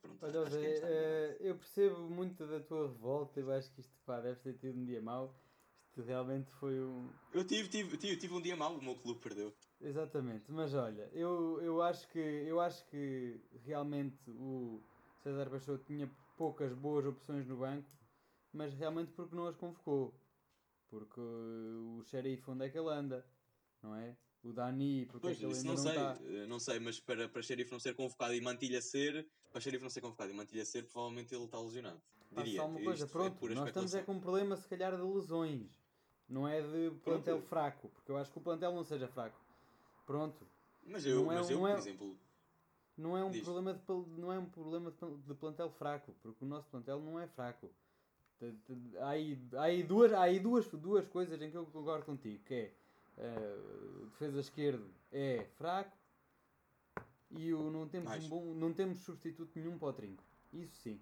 [0.00, 3.40] Pronto, Olha, Zé, uh, eu percebo muito da tua revolta.
[3.40, 5.34] Eu acho que isto pá, deve ter tido um dia mau.
[5.86, 7.08] Isto realmente foi um.
[7.32, 9.54] Eu tive, tive, tive, tive um dia mau, o meu clube perdeu.
[9.80, 14.82] Exatamente, mas olha, eu, eu, acho que, eu acho que realmente o
[15.22, 17.88] César Peixoto tinha poucas boas opções no banco,
[18.52, 20.14] mas realmente porque não as convocou.
[20.88, 23.26] Porque o xerife onde é que ele anda,
[23.82, 24.16] não é?
[24.44, 26.46] O Dani, porque pois, é que ele isso não, não sei, está...
[26.46, 29.88] não sei, mas para, para xerife não ser convocado e mantilha ser, para xerife não
[29.88, 32.00] ser convocado e mantilha ser, provavelmente ele está lesionado.
[32.30, 35.02] Diria, só uma coisa, pronto, é nós estamos é com um problema se calhar de
[35.02, 35.70] lesões,
[36.28, 37.48] não é de plantel pronto.
[37.48, 39.40] fraco, porque eu acho que o plantel não seja fraco.
[40.04, 40.46] Pronto.
[40.86, 42.18] Mas eu, não é, mas eu não por é, exemplo.
[42.96, 43.80] Não é um problema, de,
[44.18, 44.92] não é um problema
[45.26, 47.70] de plantel fraco, porque o nosso plantel não é fraco.
[49.00, 52.44] Há aí, há aí, duas, há aí duas, duas coisas em que eu concordo contigo,
[52.44, 52.74] que é
[53.18, 55.96] uh, defesa esquerdo é fraco
[57.30, 60.24] e o, não, temos um bom, não temos substituto nenhum para o trinco.
[60.52, 61.00] Isso sim.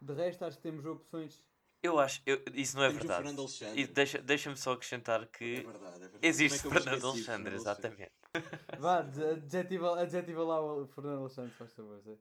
[0.00, 1.42] De resto acho que temos opções
[1.86, 3.22] eu acho, eu, isso não é verdade.
[3.22, 3.80] Fernando Alexandre.
[3.80, 6.26] E deixa, deixa-me só acrescentar que é verdade, é verdade.
[6.26, 8.12] existe é Fernando Alexandre, exatamente.
[8.80, 12.18] Vá, adjetiva, adjetiva lá o Fernando Alexandre, faz favor.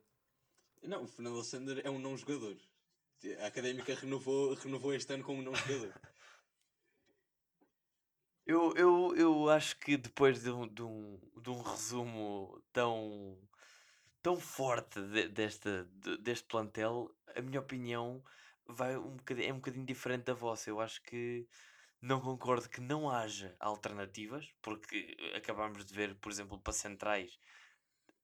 [0.84, 2.56] Não, o Fernando Alexandre é um não jogador.
[3.42, 5.94] A académica renovou, renovou este ano como um não jogador.
[8.48, 13.40] Eu, eu, eu acho que depois de um, de um, de um resumo tão,
[14.22, 18.24] tão forte de, deste, de, deste plantel, a minha opinião
[18.68, 20.70] vai um bocadinho, é um bocadinho diferente da vossa.
[20.70, 21.48] Eu acho que
[22.00, 27.40] não concordo que não haja alternativas, porque acabamos de ver, por exemplo, para centrais,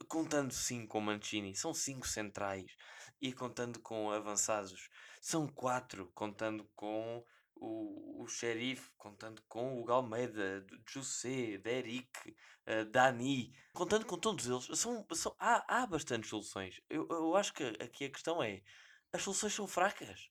[0.07, 2.75] contando sim com Mancini, são cinco centrais,
[3.19, 7.23] e contando com avançados, são quatro, contando com
[7.61, 12.09] o, o Xerife, contando com o Galmeida, José, Derek,
[12.67, 16.81] uh, Dani, contando com todos eles, são, são, há, há bastantes soluções.
[16.89, 18.63] Eu, eu acho que aqui a questão é
[19.13, 20.29] as soluções são fracas.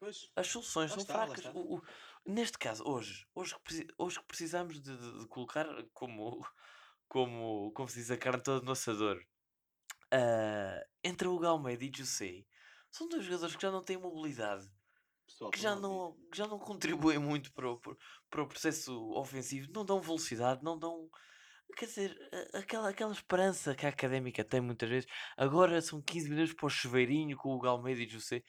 [0.00, 0.28] Pois.
[0.34, 1.44] As soluções são está, fracas.
[1.54, 1.82] O, o,
[2.26, 3.54] neste caso, hoje, hoje,
[3.96, 6.44] hoje que precisamos de, de, de, colocar como,
[7.06, 9.24] como, como se diz a carne toda no assador.
[10.12, 12.44] Uh, entre o Galmeida e o José,
[12.90, 14.68] são dois jogadores que já não têm mobilidade.
[15.26, 19.72] Pessoal, que já não, que já não contribuem muito para o, para o processo ofensivo,
[19.72, 21.08] não dão velocidade, não dão,
[21.76, 25.08] Quer dizer, aquela, aquela esperança que a académica tem muitas vezes.
[25.36, 28.42] Agora são 15 minutos para o chuveirinho com o Galmeida e José.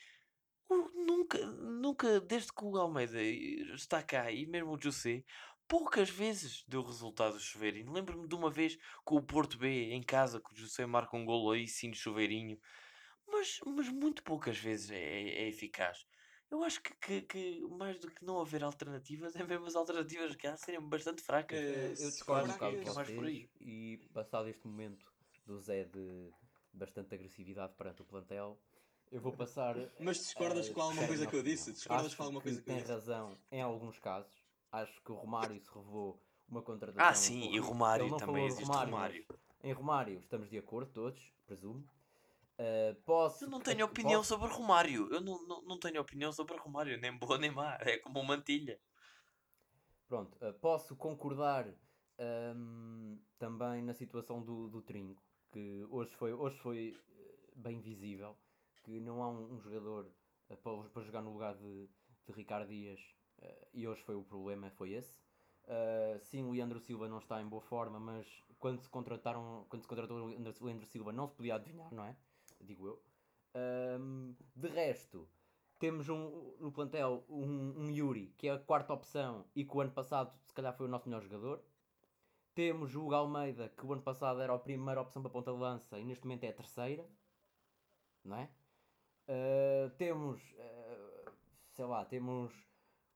[0.70, 5.24] nunca, nunca, desde que o Galmeida está cá e mesmo o José,
[5.68, 7.92] poucas vezes deu resultado o chuveirinho.
[7.92, 11.26] Lembro-me de uma vez com o Porto B em casa, que o José marca um
[11.26, 12.60] golo aí sim de chuveirinho.
[13.28, 16.06] Mas, mas muito poucas vezes é, é eficaz.
[16.54, 20.36] Eu acho que, que, que, mais do que não haver alternativas, é mesmo as alternativas
[20.36, 21.58] que há serem bastante fracas.
[21.58, 25.12] É, eu discordo um bocado com vocês e passado este momento
[25.48, 26.32] do Zé de
[26.72, 28.60] bastante agressividade perante o plantel,
[29.12, 29.76] eu vou passar.
[30.00, 31.72] Mas discordas com alguma coisa que eu disse?
[31.72, 32.88] Discordas acho com alguma coisa que, que eu disse?
[32.88, 34.32] Tem razão em alguns casos.
[34.72, 37.04] Acho que o Romário se revelou uma contradição.
[37.04, 38.92] Ah, sim, e Romário também existe Romário.
[38.92, 39.26] Romário.
[39.64, 41.84] Em Romário estamos de acordo, todos, presumo.
[42.64, 45.10] Uh, posso, Eu não tenho ac- opinião posso- sobre Romário.
[45.12, 47.78] Eu não, não, não tenho opinião sobre Romário, nem boa nem má.
[47.82, 48.80] É como uma mantilha.
[50.08, 51.68] Pronto, uh, posso concordar
[52.20, 55.22] ahm, também na situação do, do Trinco,
[55.52, 58.38] que hoje foi, hoje foi eh, bem visível,
[58.84, 60.10] que não há um, um jogador
[60.50, 61.88] eh, para, para jogar no lugar de,
[62.26, 63.00] de Ricardo Dias,
[63.42, 65.22] eh, e hoje foi o problema, foi esse.
[65.66, 68.28] Uh, sim, o Leandro Silva não está em boa forma, mas
[68.60, 72.16] quando se contrataram, quando se contratou o Leandro Silva não se podia adivinhar, não é?
[72.64, 73.04] Digo eu.
[73.56, 75.28] Ahm, de resto,
[75.78, 79.82] temos um, no plantel um, um Yuri, que é a quarta opção e que o
[79.82, 81.64] ano passado se calhar foi o nosso melhor jogador.
[82.56, 85.58] Temos o Hugo Almeida, que o ano passado era a primeira opção para ponta de
[85.58, 87.06] lança e neste momento é a terceira.
[88.24, 88.50] Não é?
[89.28, 91.32] Uh, temos, uh,
[91.72, 92.54] sei lá, temos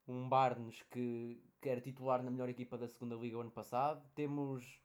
[0.07, 4.05] um Barnes que, que era titular na melhor equipa da segunda liga o ano passado.
[4.13, 4.81] Temos,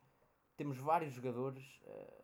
[0.57, 2.22] temos vários jogadores uh,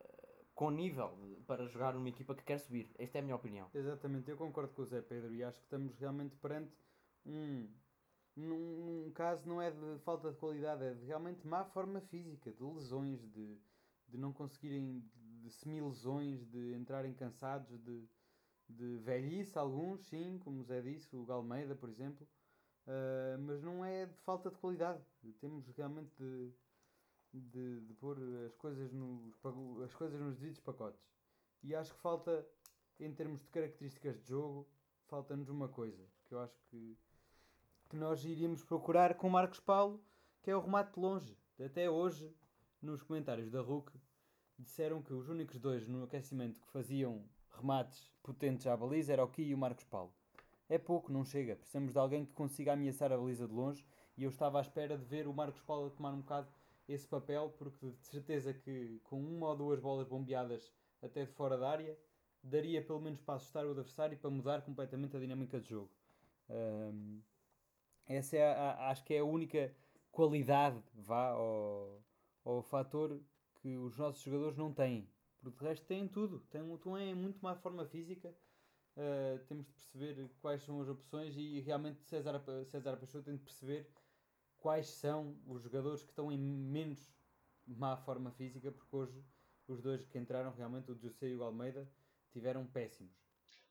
[0.59, 1.17] com nível
[1.47, 2.91] para jogar numa equipa que quer subir.
[2.97, 3.69] Esta é a minha opinião.
[3.73, 6.75] Exatamente, eu concordo com o Zé Pedro e acho que estamos realmente perante
[7.25, 7.65] um.
[8.35, 12.51] Num, num caso não é de falta de qualidade, é de realmente má forma física,
[12.51, 13.57] de lesões, de,
[14.09, 15.01] de não conseguirem,
[15.41, 18.03] de semi-lesões, de entrarem cansados, de,
[18.67, 22.27] de velhice, alguns, sim, como o Zé disse, o Galmeida, por exemplo,
[22.85, 25.01] uh, mas não é de falta de qualidade.
[25.39, 26.51] Temos realmente de,
[27.33, 29.33] de, de pôr as coisas, nos,
[29.83, 31.01] as coisas nos devidos pacotes.
[31.63, 32.45] E acho que falta,
[32.99, 34.67] em termos de características de jogo,
[35.07, 36.97] falta-nos uma coisa que eu acho que,
[37.89, 40.01] que nós iríamos procurar com o Marcos Paulo,
[40.41, 41.37] que é o remate de longe.
[41.59, 42.33] Até hoje,
[42.81, 43.91] nos comentários da RUC,
[44.57, 49.29] disseram que os únicos dois no aquecimento que faziam remates potentes à baliza era o
[49.29, 50.13] Ki e o Marcos Paulo.
[50.69, 51.55] É pouco, não chega.
[51.55, 54.97] Precisamos de alguém que consiga ameaçar a baliza de longe e eu estava à espera
[54.97, 56.47] de ver o Marcos Paulo a tomar um bocado
[56.91, 61.57] esse papel, porque de certeza que com uma ou duas bolas bombeadas até de fora
[61.57, 61.97] da área,
[62.43, 65.91] daria pelo menos para assustar o adversário e para mudar completamente a dinâmica de jogo.
[66.49, 67.19] Ahm,
[68.07, 69.73] essa é a, acho que é a única
[70.11, 71.35] qualidade, vá,
[72.43, 73.21] ou fator
[73.61, 75.07] que os nossos jogadores não têm.
[75.41, 76.39] Porque de resto têm tudo.
[76.49, 78.33] Têm, têm muito má forma física.
[78.97, 83.43] Uh, temos de perceber quais são as opções e realmente César, César Peixoto tem de
[83.43, 83.87] perceber
[84.59, 87.13] quais são os jogadores que estão em menos
[87.65, 89.23] má forma física, porque hoje
[89.67, 91.89] os dois que entraram realmente, o José e o Almeida,
[92.31, 93.13] tiveram péssimos.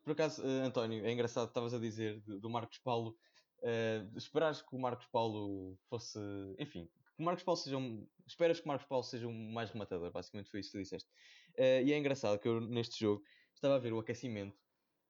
[0.03, 3.17] Por acaso, eh, António, é engraçado, estavas a dizer do Marcos Paulo.
[3.63, 6.19] eh, esperares que o Marcos Paulo fosse.
[6.61, 8.09] Enfim, que o Marcos Paulo seja um.
[8.27, 11.11] Esperas que o Marcos Paulo seja um mais rematador, basicamente foi isso que tu disseste.
[11.57, 14.57] Eh, e é engraçado que eu, neste jogo, estava a ver o aquecimento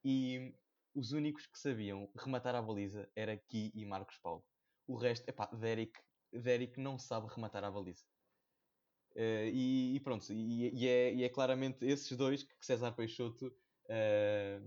[0.03, 0.55] e
[0.95, 4.45] os únicos que sabiam rematar a baliza era Ki e Marcos Paulo.
[4.89, 6.01] O resto, epá, Derek,
[6.33, 8.05] Derek não sabe rematar a baliza.
[9.15, 13.53] Eh, e, e pronto, e, e é, e é claramente esses dois que César Peixoto
[13.89, 14.61] eh,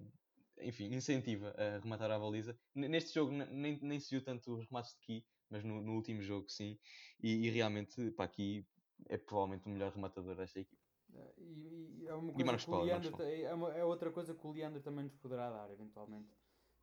[0.60, 2.60] enfim, incentiva a rematar a baliza.
[2.76, 6.22] Neste jogo nem, nem se viu tanto os remates de Ki, mas no, no último
[6.22, 6.78] jogo sim.
[7.22, 8.68] E, realmente, pá, Ki
[9.10, 10.82] é provavelmente o melhor rematador desta equipe.
[11.10, 14.82] Uh, E, é uma coisa Paulo, Leandro é, uma- é outra coisa que o Leandro
[14.82, 16.41] também nos poderá dar, eventualmente.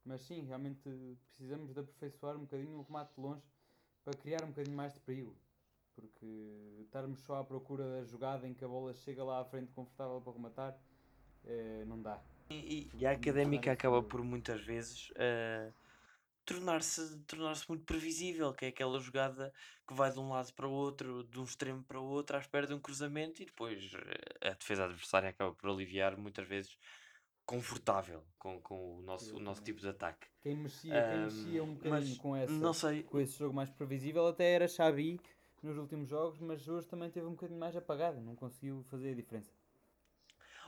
[0.09, 0.81] Mas sim, realmente
[1.27, 3.43] precisamos de aperfeiçoar um bocadinho o remate de longe
[4.03, 5.37] para criar um bocadinho mais de perigo.
[5.95, 6.27] Porque
[6.81, 10.19] estarmos só à procura da jogada em que a bola chega lá à frente confortável
[10.23, 10.79] para rematar,
[11.45, 12.19] eh, não dá.
[12.49, 15.71] E, e- a académica acaba por muitas vezes eh,
[16.47, 19.53] tornar-se tornar-se muito previsível, que é aquela jogada
[19.87, 22.41] que vai de um lado para o outro, de um extremo para o outro, à
[22.41, 23.93] espera de um cruzamento, e depois
[24.41, 26.79] eh, a defesa adversária acaba por aliviar, muitas vezes
[27.49, 29.65] confortável com, com o, nosso, o nosso Exatamente.
[29.65, 30.29] tipo de ataque.
[30.43, 34.27] Quem mexia, quem mexia um bocadinho com, essa, Não sei, com esse jogo mais previsível
[34.27, 35.19] até era Xavi
[35.63, 39.15] nos últimos jogos, mas hoje também teve um bocadinho mais apagado, não conseguiu fazer a
[39.15, 39.51] diferença.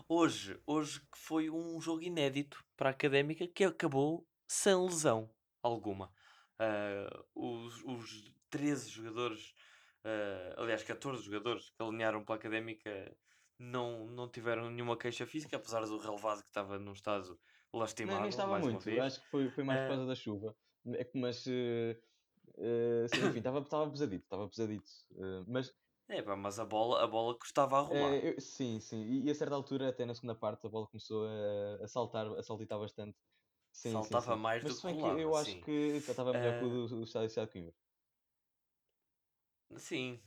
[0.09, 5.29] hoje, hoje que foi um jogo inédito para a académica que acabou sem lesão
[5.63, 6.11] alguma.
[6.59, 9.55] Ah, os, os 13 jogadores,
[10.03, 13.15] ah, aliás, 14 jogadores que alinharam para a académica
[13.61, 17.41] não, não tiveram nenhuma queixa física, apesar do relevado que estava num estado
[17.75, 18.29] lastimado.
[18.31, 20.57] nem estava mais uma muito, acho que foi, foi mais por causa da chuva.
[20.97, 22.01] É mas, eh,
[22.59, 24.91] eh, sim, enfim, estava estava pesadito, estava pesadito.
[25.17, 25.75] Eh, mas
[26.09, 28.17] É, pá, mas a bola, a bola custava a rolar.
[28.17, 29.03] Eh, eu- sim, sim.
[29.25, 32.43] E, a certa altura, até na segunda parte, a bola começou a, a saltar, a
[32.43, 33.19] saltitar bastante.
[33.73, 34.39] Sim, sim, Saltava sim.
[34.39, 35.65] mais Mas do que que rolava, eu acho sim.
[35.65, 35.73] que
[36.09, 37.75] estava melhor que o Eh, do, do Estádio de Coimbra.
[39.77, 40.21] Sim,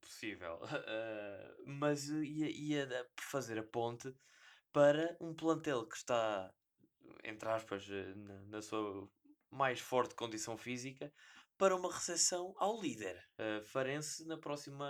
[0.00, 0.58] possível.
[0.86, 4.14] Eh, mas ia, ia fazer a ponte
[4.72, 6.52] para um plantel que está,
[7.24, 9.08] entre aspas, eh, na, na sua
[9.50, 11.12] mais forte condição física,
[11.58, 14.88] para uma recepção ao líder, eh, Farense, na próxima,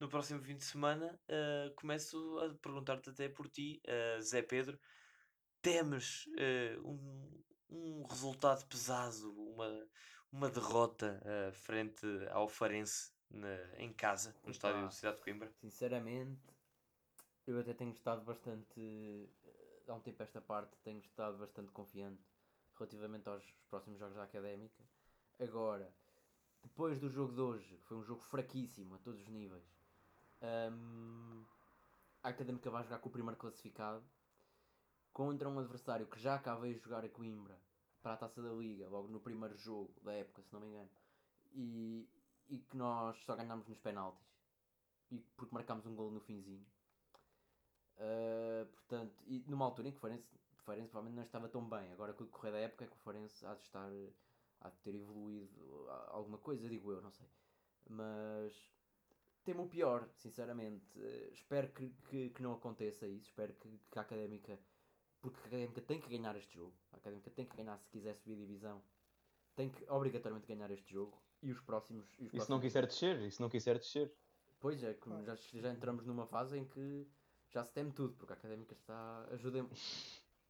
[0.00, 3.80] no próximo fim de semana, eh, começo a perguntar-te até por ti,
[4.20, 4.78] Zé Pedro,
[5.62, 6.26] temes
[6.84, 9.88] um, um resultado pesado, uma,
[10.32, 11.20] uma derrota
[11.52, 15.50] frente ao Farense na- em casa, no estádio da Cidade de Coimbra?
[15.60, 16.42] Sinceramente,
[17.46, 18.80] eu até tenho estado bastante.
[18.80, 19.28] eh,
[19.86, 22.22] Há um tempo esta parte, tenho estado bastante confiante
[22.78, 24.82] relativamente aos próximos jogos da Académica.
[25.38, 25.94] Agora,
[26.62, 29.62] depois do jogo de hoje, que foi um jogo fraquíssimo a todos os níveis,
[30.72, 31.44] hum,
[32.22, 34.02] a Académica vai jogar com o primeiro classificado
[35.12, 37.60] contra um adversário que já cá veio jogar a Coimbra
[38.02, 40.90] para a taça da Liga, logo no primeiro jogo da época, se não me engano,
[41.52, 42.08] e,
[42.48, 44.34] e que nós só ganhámos nos penaltis
[45.10, 46.66] e porque marcámos um gol no finzinho.
[47.96, 50.26] Uh, portanto, e numa altura em que o Farense,
[50.64, 51.92] Farense provavelmente não estava tão bem.
[51.92, 53.90] Agora com o decorrer da época é que o Farense há de estar
[54.60, 57.28] há de ter evoluído alguma coisa, digo eu, não sei.
[57.88, 58.52] Mas
[59.44, 60.98] temo o pior, sinceramente.
[60.98, 63.26] Uh, espero que, que, que não aconteça isso.
[63.28, 64.58] Espero que, que a Académica.
[65.20, 66.74] Porque a Académica tem que ganhar este jogo.
[66.92, 68.82] A Académica tem que ganhar se quiser subir divisão.
[69.54, 71.23] Tem que obrigatoriamente ganhar este jogo.
[71.44, 72.06] E os próximos.
[72.18, 74.12] E os E se não próximos- quiser descer, e se não quiser descer.
[74.58, 77.06] Pois é, que já, já entramos numa fase em que
[77.50, 79.26] já se teme tudo, porque a académica está.
[79.30, 79.66] ajuda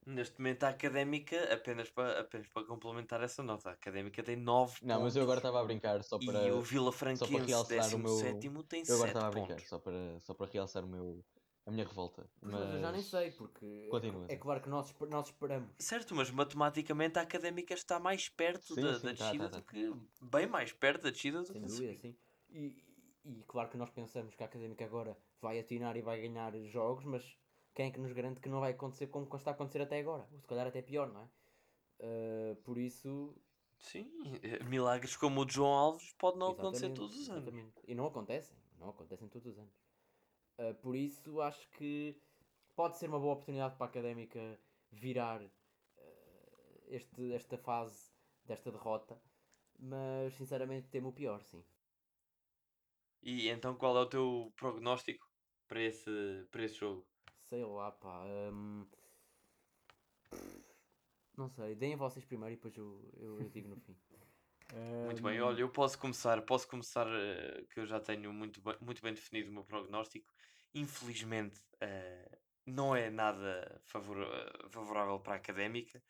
[0.07, 4.81] Neste momento, a Académica, apenas para, apenas para complementar essa nota, a Académica tem 9
[4.83, 6.47] Não, mas eu agora estava a brincar só para.
[6.47, 9.49] E o Vila Franquense, realçar o meu- 17 tem Eu agora 7 estava a brincar,
[9.55, 9.67] pontos.
[9.69, 11.25] só para, só para realçar o meu,
[11.67, 12.29] a minha revolta.
[12.43, 14.27] Mas eu já nem sei, porque Continua.
[14.29, 15.71] é claro que nós, nós esperamos.
[15.79, 19.59] Certo, mas matematicamente a Académica está mais perto Sim, da, sim, da tá, descida tá,
[19.59, 19.73] do tá.
[19.73, 19.93] que.
[20.23, 21.67] bem mais perto da descida do Sem que.
[21.69, 22.17] dúvida, sim.
[22.51, 22.85] E,
[23.25, 27.05] e claro que nós pensamos que a académica agora vai atinar e vai ganhar jogos,
[27.05, 27.39] mas
[27.75, 30.29] quem é que nos garante que não vai acontecer como está a acontecer até agora?
[30.33, 31.29] Ou se calhar até pior, não é?
[32.01, 33.35] Uh, por isso.
[33.79, 34.11] Sim,
[34.43, 37.43] eh, milagres como o de João Alves pode não acontecer todos os anos.
[37.43, 37.75] exatamente.
[37.87, 39.84] E não acontecem, não acontecem todos os anos.
[40.71, 42.17] Uh, por isso acho que
[42.77, 44.59] pode ser uma boa oportunidade para a académica
[44.91, 45.51] virar uh,
[46.89, 48.13] este, esta fase
[48.45, 49.21] desta derrota,
[49.79, 51.65] mas sinceramente temo o pior, sim.
[53.23, 55.27] E então qual é o teu prognóstico
[55.67, 57.05] para esse, para esse jogo?
[57.49, 58.25] Sei lá, pá.
[58.53, 58.87] hum,
[61.37, 63.97] Não sei, deem vocês primeiro e depois eu, eu, eu digo no fim.
[65.03, 68.61] Muito bem, Ahm, olha, eu posso começar, posso começar eh, que eu já tenho muito
[68.63, 70.34] bem, muito bem definido o meu prognóstico.
[70.75, 76.03] Infelizmente, eh, não é nada favor- eh, favorável para a académica.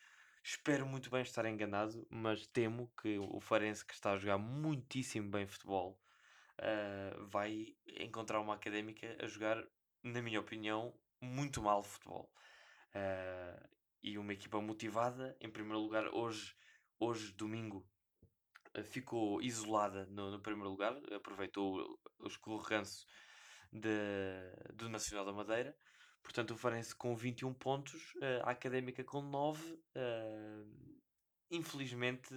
[0.43, 5.31] Espero muito bem estar enganado, mas temo que o Farense, que está a jogar muitíssimo
[5.31, 6.01] bem futebol,
[6.59, 9.63] eh, vai encontrar uma académica a jogar,
[10.03, 12.33] na minha opinião, muito mal futebol.
[12.95, 13.61] Eh,
[14.03, 16.55] e uma equipa motivada, em primeiro lugar, hoje,
[16.99, 17.87] hoje domingo,
[18.85, 23.07] ficou isolada no, no primeiro lugar, aproveitou o escorreganço
[23.75, 25.77] de- do Nacional da Madeira.
[26.23, 29.79] Portanto, o Farense com 21 pontos, eh, a Académica com 9.
[29.95, 30.65] eh,
[31.51, 32.35] infelizmente,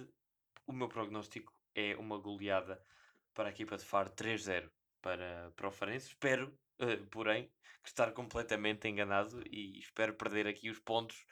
[0.66, 2.82] o meu prognóstico é uma goleada
[3.34, 4.70] para a equipa de Faro 3-0
[5.00, 6.08] para, para o Farense.
[6.08, 7.50] Espero, eh, porém,
[7.82, 11.24] que estar completamente enganado e espero perder aqui os pontos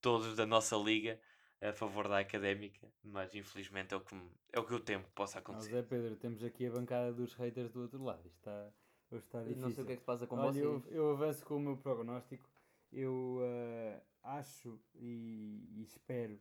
[0.00, 1.20] todos da nossa liga
[1.60, 4.14] a favor da académica, mas infelizmente é o que,
[4.52, 5.70] é o que eu temo que possa acontecer.
[5.70, 8.26] Zé Pedro, temos aqui a bancada dos haters do outro lado.
[8.26, 8.70] Isto está,
[9.10, 9.62] hoje está difícil.
[9.62, 10.64] não sei o que é que se passa com Olha, vocês.
[10.64, 12.48] eu, eu avanço com o meu prognóstico.
[12.92, 16.38] Eu eh, acho e, e espero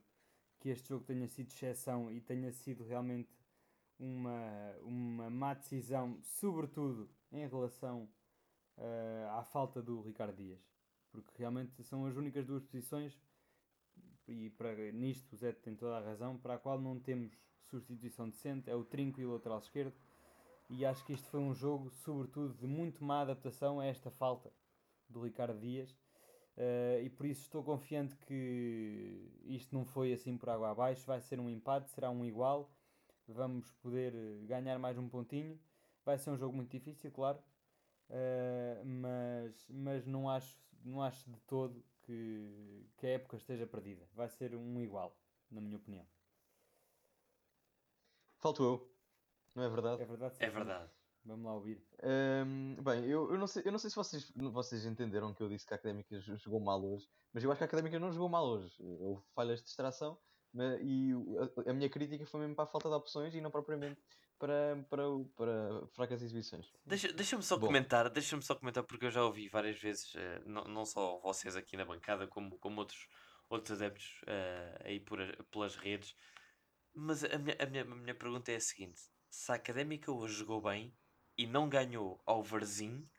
[0.59, 3.29] que este jogo tenha sido exceção e tenha sido realmente
[3.99, 8.07] uma, uma má decisão, sobretudo em relação
[8.77, 10.61] eh, à falta do Ricardo Dias.
[11.11, 13.19] Porque realmente são as únicas duas posições,
[14.27, 18.29] e para, nisto o Zé tem toda a razão, para a qual não temos substituição
[18.29, 19.93] decente, é o trinco e o lateral esquerdo.
[20.69, 24.51] E acho que isto foi um jogo, sobretudo, de muito má adaptação a esta falta
[25.09, 25.95] do Ricardo Dias.
[26.55, 31.05] Eh, e por isso estou confiante que isto não foi assim por água abaixo.
[31.05, 32.71] Vai ser um empate, será um igual.
[33.27, 35.59] Vamos poder eh, ganhar mais um pontinho.
[36.05, 37.39] Vai ser um jogo muito difícil, claro.
[38.09, 44.07] Eh, mas mas não, acho, não acho de todo que, que a época esteja perdida.
[44.13, 45.17] Vai ser um igual,
[45.51, 46.05] na minha opinião.
[48.39, 48.92] Falto eu.
[49.55, 50.01] Não é verdade?
[50.01, 50.33] É verdade?
[50.35, 50.57] É Sérgio?
[50.57, 50.91] verdade.
[51.25, 51.81] Vamos lá ouvir.
[52.03, 55.47] Hum, bem, eu, eu, não sei, eu não sei se vocês, vocês entenderam que eu
[55.47, 58.11] disse que a Académica jo- jogou mal hoje, mas eu acho que a Académica não
[58.11, 58.75] jogou mal hoje.
[58.81, 60.17] Houve falhas de distração
[60.53, 61.11] mas, e
[61.65, 64.01] a, a minha crítica foi mesmo para a falta de opções e não propriamente
[64.37, 66.69] para, para, o- para fracas exibições.
[66.85, 67.67] Deixa- Deixa-me só Bom.
[67.67, 71.55] comentar, deixa-me só comentar porque eu já ouvi várias vezes, eh, não, não só vocês
[71.55, 73.07] aqui na bancada, como, como outros,
[73.49, 76.13] outros adeptos eh, aí por, pelas redes.
[76.93, 79.01] Mas a minha, a, minha, a minha pergunta é a seguinte:
[79.33, 80.95] se a académica hoje jogou bem,
[81.35, 83.09] e não ganhou ao Varzim,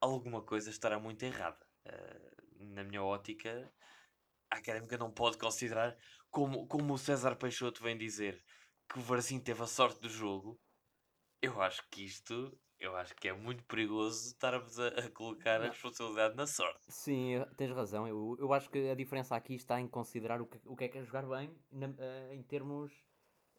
[0.00, 1.64] alguma coisa estará muito errada.
[1.84, 3.72] Eh, na minha ótica,
[4.50, 5.96] a Académica não pode considerar,
[6.30, 8.44] como, como o César Peixoto vem dizer,
[8.88, 10.60] que o Varzim teve a sorte do jogo.
[11.40, 15.68] Eu acho que isto, eu acho que é muito perigoso estarmos a, a colocar a
[15.68, 16.80] responsabilidade na sorte.
[16.88, 18.08] Sim, tens razão.
[18.08, 20.88] Eu, eu acho que a diferença aqui está em considerar o que, o que é
[20.88, 22.92] que é jogar bem na- eh, em termos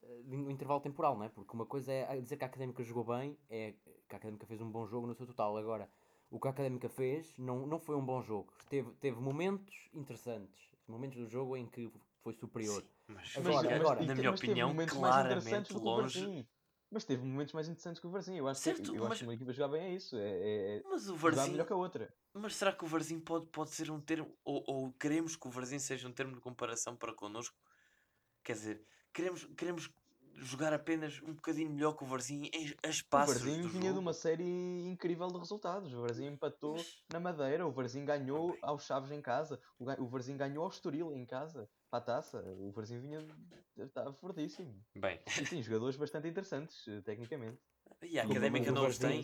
[0.04, 1.30] um intervalo temporal, não é?
[1.30, 3.74] Porque uma coisa é dizer que a Académica jogou bem, é
[4.08, 5.58] que a Académica fez um bom jogo no seu total.
[5.58, 5.90] Agora,
[6.30, 8.54] o que a Académica fez não, não foi um bom jogo.
[8.70, 11.92] Teve, teve momentos interessantes, momentos do jogo em que
[12.22, 12.82] foi superior.
[12.82, 14.04] Sim, mas, Agora, fica, agora.
[14.04, 16.20] e na minha mas teve opinião, momentos mais interessantes claramente do que o longe.
[16.22, 16.48] Varzim.
[16.94, 18.36] Mas teve momentos mais interessantes que o Varzim.
[18.36, 20.18] Eu acho, Certo, que, eu mas- acho que uma equipa jogar bem é isso.
[20.18, 22.14] É, é, é Mas o jogar Varzim, melhor que a outra.
[22.34, 25.50] mas será que o Varzim pode, pode ser um termo, ou, ou queremos que o
[25.52, 27.58] Varzim seja um termo de comparação para connosco?
[28.44, 29.90] Quer dizer, queremos, queremos
[30.36, 33.88] jogar apenas um bocadinho melhor que o Varzim em a O espaços Varzim vinha de
[33.90, 34.00] jogo?
[34.00, 34.44] uma série
[34.88, 35.94] incrível de resultados.
[35.94, 40.08] O Varzim empatou Mas- na Madeira, o Varzim ganhou aos Chaves em casa, o, o
[40.08, 42.42] Varzim ganhou ao Estoril em casa, para a taça.
[42.60, 43.26] O Varzim vinha,
[43.78, 44.74] estava fortíssimo.
[44.96, 47.60] Bem, E tem jogadores bastante interessantes, eh, tecnicamente.
[48.02, 49.22] e a Sim, Académica o não os tem?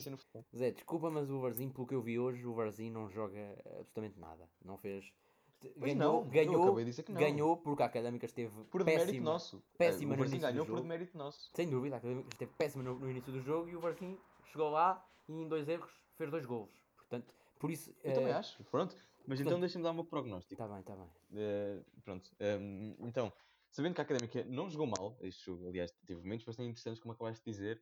[0.55, 3.39] Zé, desculpa, mas o Varzim, pelo que eu vi hoje, o Varzim não joga
[3.79, 4.47] absolutamente nada.
[4.63, 5.11] Não fez.
[5.59, 7.15] Pois Ganhou, não, ganhou, não.
[7.15, 9.23] ganhou porque a Académica esteve Por péssima.
[9.31, 9.63] nosso.
[9.77, 10.81] péssima no o Varzim do ganhou por jogo.
[10.81, 11.49] demérito nosso.
[11.55, 14.17] Sem dúvida, a Académica esteve péssima no, no início do jogo e o Varzim
[14.51, 16.69] chegou lá e em dois erros fez dois golos.
[16.95, 17.93] Portanto, por isso.
[18.03, 18.63] Eu também eh, acho.
[18.65, 18.95] Pronto.
[19.25, 20.55] Mas então deixa-me dar o meu prognóstico.
[20.55, 21.09] Tá bem, tá bem.
[21.33, 22.29] Eh, pronto.
[22.39, 23.33] Ehm, então,
[23.71, 27.13] sabendo que a Académica não jogou mal este jogo, aliás, teve momentos bastante interessantes, como
[27.13, 27.81] acabaste de dizer,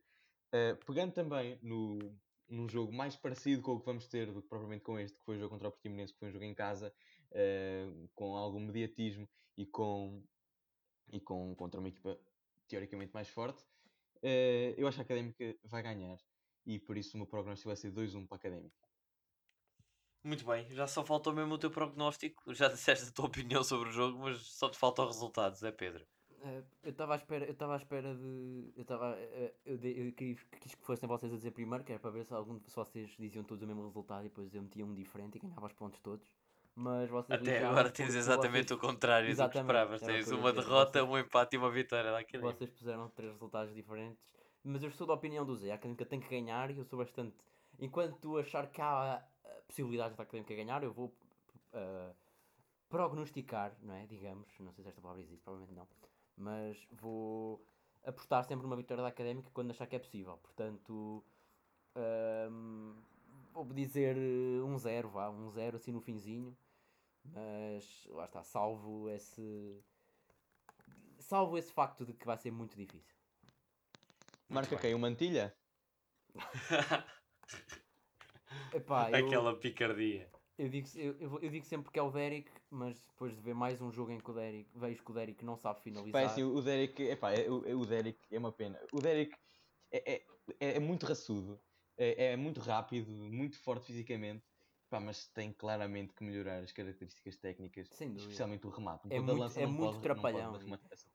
[0.50, 1.98] eh, pegando também no,
[2.48, 5.24] num jogo mais parecido com o que vamos ter do que propriamente com este, que
[5.24, 6.92] foi o jogo contra o Portimonense, que foi um jogo em casa,
[7.32, 10.22] eh, com algum mediatismo e com
[11.12, 12.18] e com contra uma equipa
[12.68, 13.64] teoricamente mais forte,
[14.22, 16.18] eh, eu acho que a Académica vai ganhar
[16.66, 18.76] e por isso o meu prognóstico vai ser 2-1 para a Académica.
[20.22, 22.52] Muito bem, já só faltou mesmo o teu prognóstico.
[22.52, 26.06] Já disseste a tua opinião sobre o jogo, mas só te faltam resultados, é Pedro?
[26.40, 28.72] Eh, eu estava à espera, eu estava à espera de.
[28.76, 29.16] Eu estava.
[29.18, 32.10] eh, eu, de- eu quis, quis que fossem vocês a dizer primeiro, que era para
[32.10, 34.94] ver se algum se vocês diziam todos o mesmo resultado e depois eu metia um
[34.94, 36.26] diferente e ganhava os pontos todos.
[36.78, 40.00] Mas vocês Até agora tens exatamente vocês- o contrário do que Exatamente, esperavas.
[40.02, 42.42] Tens uma derrota, vocês- um empate e uma vitória daquele.
[42.42, 44.22] Vocês puseram três resultados diferentes,
[44.62, 45.72] mas eu sou da opinião do Zé.
[45.72, 47.34] A Académica tem que ganhar e eu sou bastante.
[47.78, 51.06] Enquanto achar que há uh, possibilidades da Académica ganhar, eu vou
[51.72, 52.14] uh,
[52.90, 54.04] prognosticar, não é?
[54.06, 55.88] Digamos, não sei se esta palavra existe, provavelmente não,
[56.36, 57.64] mas vou
[58.04, 60.36] apostar sempre numa vitória da Académica quando achar que é possível.
[60.42, 61.24] Portanto,
[61.96, 62.94] um,
[63.52, 66.54] vou dizer uh, um zero, vá, um zero assim no finzinho,
[67.32, 69.82] mas lá está, salvo esse
[71.18, 73.14] salvo esse facto de que vai ser muito difícil.
[74.48, 74.94] Marca quem?
[74.94, 75.54] O Mantilha?
[78.74, 80.28] Epá, eu, Aquela picardia.
[80.58, 83.80] eu, digo, eu, eu, digo sempre que é o Derek, mas depois de ver mais
[83.80, 86.22] um jogo em que o Derek, vejo que o Derek não sabe Pá, finalizar.
[86.22, 88.78] é assim, o Derek, epá, é, o, é- o Derek é uma pena.
[88.92, 89.36] O Derek
[89.90, 90.26] é, é,
[90.60, 91.60] é- é muito raçudo,
[91.96, 94.44] é, é muito rápido, muito forte fisicamente,
[94.88, 97.88] pá, mas tem claramente que melhorar as características técnicas,
[98.22, 99.08] especialmente o remate.
[99.10, 100.52] É muito- é muito pode- trapalhão,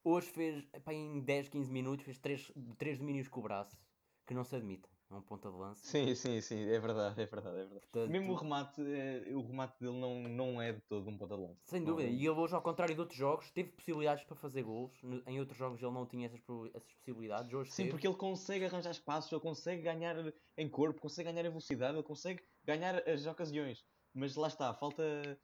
[0.03, 3.77] Hoje fez, epá, em 10, 15 minutos, fez 3, três domínios com o braço,
[4.25, 4.87] que não se admite.
[5.11, 5.85] É um ponta de lança.
[5.85, 7.81] Sim, sim, sim, é verdade, é verdade, é verdade.
[7.81, 11.35] Portanto, Mesmo o remate, é, o remate dele não, não é de todo um ponta
[11.35, 11.61] de lança.
[11.65, 12.07] Sem Não dúvida.
[12.07, 12.13] é.
[12.13, 14.93] E ele hoje, ao contrário de outros jogos, teve possibilidades para fazer golos.
[15.03, 16.39] No- Em outros jogos ele não tinha essas,
[16.73, 17.53] essas possibilidades.
[17.53, 17.91] Hoje Sim, teve.
[17.91, 20.15] porque ele consegue arranjar espaços, ele consegue ganhar
[20.57, 23.83] em corpo, consegue ganhar em velocidade, ele consegue ganhar as ocasiões.
[24.13, 25.37] Mas lá está, falta,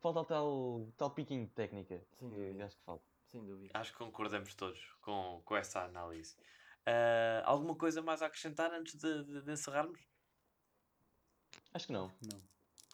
[0.00, 2.04] falta tal, tal picking de técnica.
[2.14, 2.64] Sem dúvida.
[2.66, 3.04] acho que falta.
[3.30, 3.78] Sem dúvida.
[3.78, 6.36] Acho que concordamos todos com, com essa análise.
[6.86, 10.00] Ah, alguma coisa mais a acrescentar antes de, de- de encerrarmos?
[11.72, 12.12] Acho que não.
[12.30, 12.40] Não.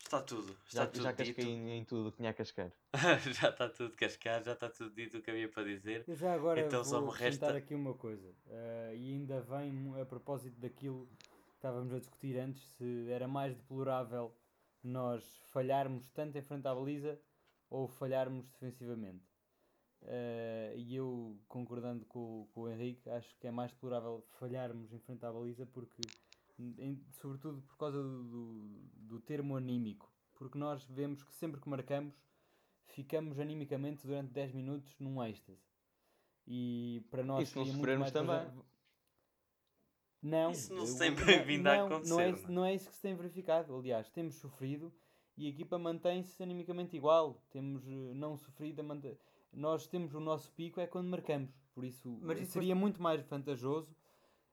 [0.03, 0.53] Está tudo.
[0.66, 1.18] Está Já, tudo já dito.
[1.18, 2.72] casquei em, em tudo o que tinha a cascar.
[3.41, 6.05] já está tudo cascado, já está tudo dito o que havia para dizer.
[6.09, 8.34] Eu já agora Então só vou me acrescentar resta- aqui uma coisa.
[8.49, 13.55] eh, e ainda vem a propósito daquilo que estávamos a discutir antes, se era mais
[13.57, 14.34] deplorável
[14.82, 15.22] nós
[15.53, 17.20] falharmos tanto em frente à baliza
[17.68, 19.29] ou falharmos defensivamente.
[20.03, 24.98] Eh, e eu, concordando com, com o Henrique, acho que é mais deplorável falharmos em
[24.98, 26.01] frente à baliza porque,
[26.59, 30.11] em- sobretudo por causa do, do, do termo anímico.
[30.34, 32.14] Porque nós vemos que sempre que marcamos
[32.86, 35.61] ficamos animicamente durante 10 minutos num êxtase.
[36.46, 38.62] E para nós E se não prazer- também?
[40.22, 42.51] Não, Isso não se tem vindo a não, Não acontecer, é, não isso- é?
[42.51, 43.74] não é isso que se tem verificado.
[43.76, 44.92] Aliás, temos sofrido
[45.36, 47.42] e a equipa mantém-se animicamente igual.
[47.51, 49.16] Temos eh, não sofrido a mante-
[49.53, 51.51] Nós temos o nosso pico é quando marcamos.
[51.74, 53.94] Por isso Mas isso seria muito mais vantajoso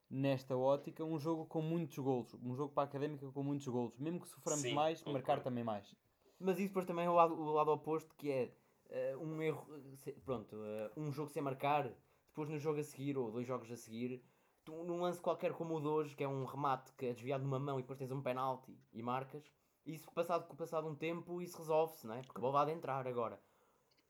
[0.10, 2.34] nesta ótica, um jogo com muitos golos.
[2.36, 3.98] Um jogo para a Académica com muitos golos.
[3.98, 5.43] Mesmo que soframos Sim, mais, marcar concordo.
[5.43, 5.95] também mais.
[6.39, 8.54] Mas isso depois também é o lado, o lado oposto, que é
[8.89, 11.91] eh, um erro, eh, se- pronto, eh, um jogo sem marcar,
[12.30, 14.24] depois no jogo a seguir, ou dois jogos a seguir,
[14.64, 17.43] tu, num lance qualquer como o de hoje, que é um remate que é desviado
[17.43, 19.52] numa mão e depois tens um penalti e marcas,
[19.86, 22.22] isso passado, passado um tempo, isso resolve-se, não é?
[22.22, 23.41] Porque a bola há de entrar agora.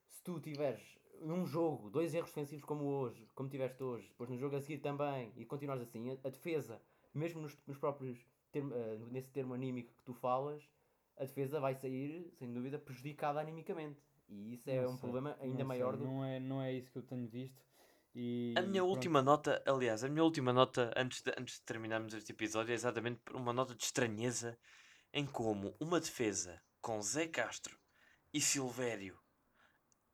[0.10, 0.82] Se tu tiveres
[1.22, 4.80] num jogo dois erros defensivos como hoje, como tiveste hoje, depois no jogo a seguir
[4.80, 6.82] também, e continuares assim, a, a defesa,
[7.14, 8.20] mesmo nos, nos próprios,
[8.52, 10.64] termo, eh, nesse termo anímico que tu falas,
[11.18, 14.00] a defesa vai sair, sem dúvida, prejudicada animicamente.
[14.30, 16.74] E isso é Não um sei, problema ainda sei, maior do Não é, não é
[16.74, 17.66] isso que eu tenho visto.
[18.14, 18.96] E, A minha pronto.
[18.96, 22.76] última nota, aliás, a minha última nota antes de, antes de terminarmos este episódio é
[22.76, 24.58] exatamente por uma nota de estranheza
[25.14, 27.78] em como uma defesa com Zé Castro
[28.34, 29.18] e Silvério,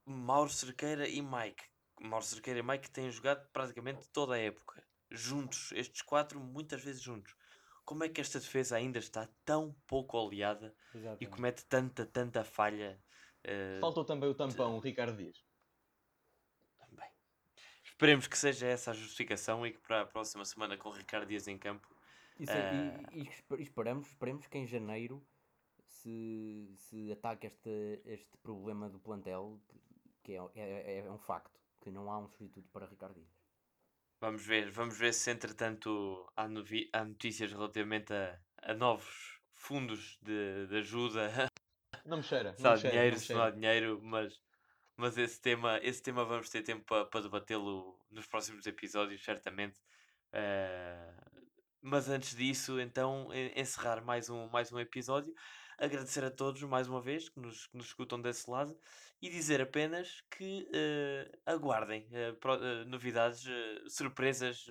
[0.06, 1.64] Mauro Cerqueira e Mike,
[2.02, 7.02] Mauro Cerqueira e Mike têm jogado praticamente toda a época, juntos, estes quatro muitas vezes
[7.02, 7.36] juntos.
[7.86, 11.28] Como é que esta defesa ainda está tão pouco oleada e Exatamente.
[11.28, 13.02] comete tanta, tanta falha?
[13.44, 15.44] eh, Faltou também o tampão, o Ricardo Dias.
[16.90, 17.10] Bem,
[17.84, 21.28] esperemos que seja essa a justificação e que para a próxima semana com o Ricardo
[21.28, 21.88] Dias em campo.
[22.40, 22.74] Isso Ah.
[23.12, 25.26] e, e espe- esperamos, esperemos que em janeiro
[25.86, 29.62] se, se ataque este, este problema do plantel,
[30.24, 33.44] que, que é, é, é um facto, que não há um substituto para Ricardo Dias.
[34.20, 40.18] Vamos ver, vamos ver se entretanto há, novi- há notícias relativamente a, a novos fundos
[40.22, 41.30] de, de ajuda,
[42.06, 42.54] Não me cheira.
[42.56, 44.42] se Não há dinheiro, se não há dinheiro, mas,
[44.98, 49.80] mas esse tema, esse tema vamos ter tempo para, para debatê-lo nos próximos episódios, certamente.
[50.34, 51.14] Eh,
[51.82, 55.34] mas antes disso, então, en- encerrar mais um, mais um episódio.
[55.84, 58.80] Agradecer a todos mais uma vez que nos, que nos escutam desse lado
[59.22, 63.44] e dizer apenas que eh, aguardem eh, pro- eh, novidades,
[63.90, 64.66] surpresas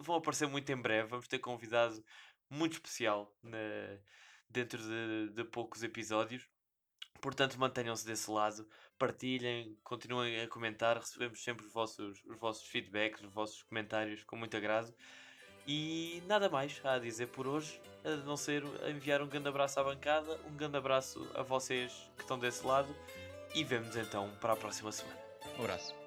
[0.00, 1.08] vão aparecer muito em breve.
[1.10, 2.02] Vamos ter convidado
[2.48, 3.98] muito especial na-
[4.48, 6.48] dentro de, de poucos episódios.
[7.20, 8.66] Portanto, mantenham-se desse lado,
[8.98, 14.36] partilhem, continuem a comentar, recebemos sempre os vossos, os vossos feedbacks, os vossos comentários com
[14.36, 14.90] muito agrado.
[15.66, 19.80] E nada mais há a dizer por hoje, a não ser enviar um grande abraço
[19.80, 22.94] à bancada, um grande abraço a vocês que estão desse lado
[23.54, 25.18] e vemos então para a próxima semana.
[25.58, 26.03] Um abraço.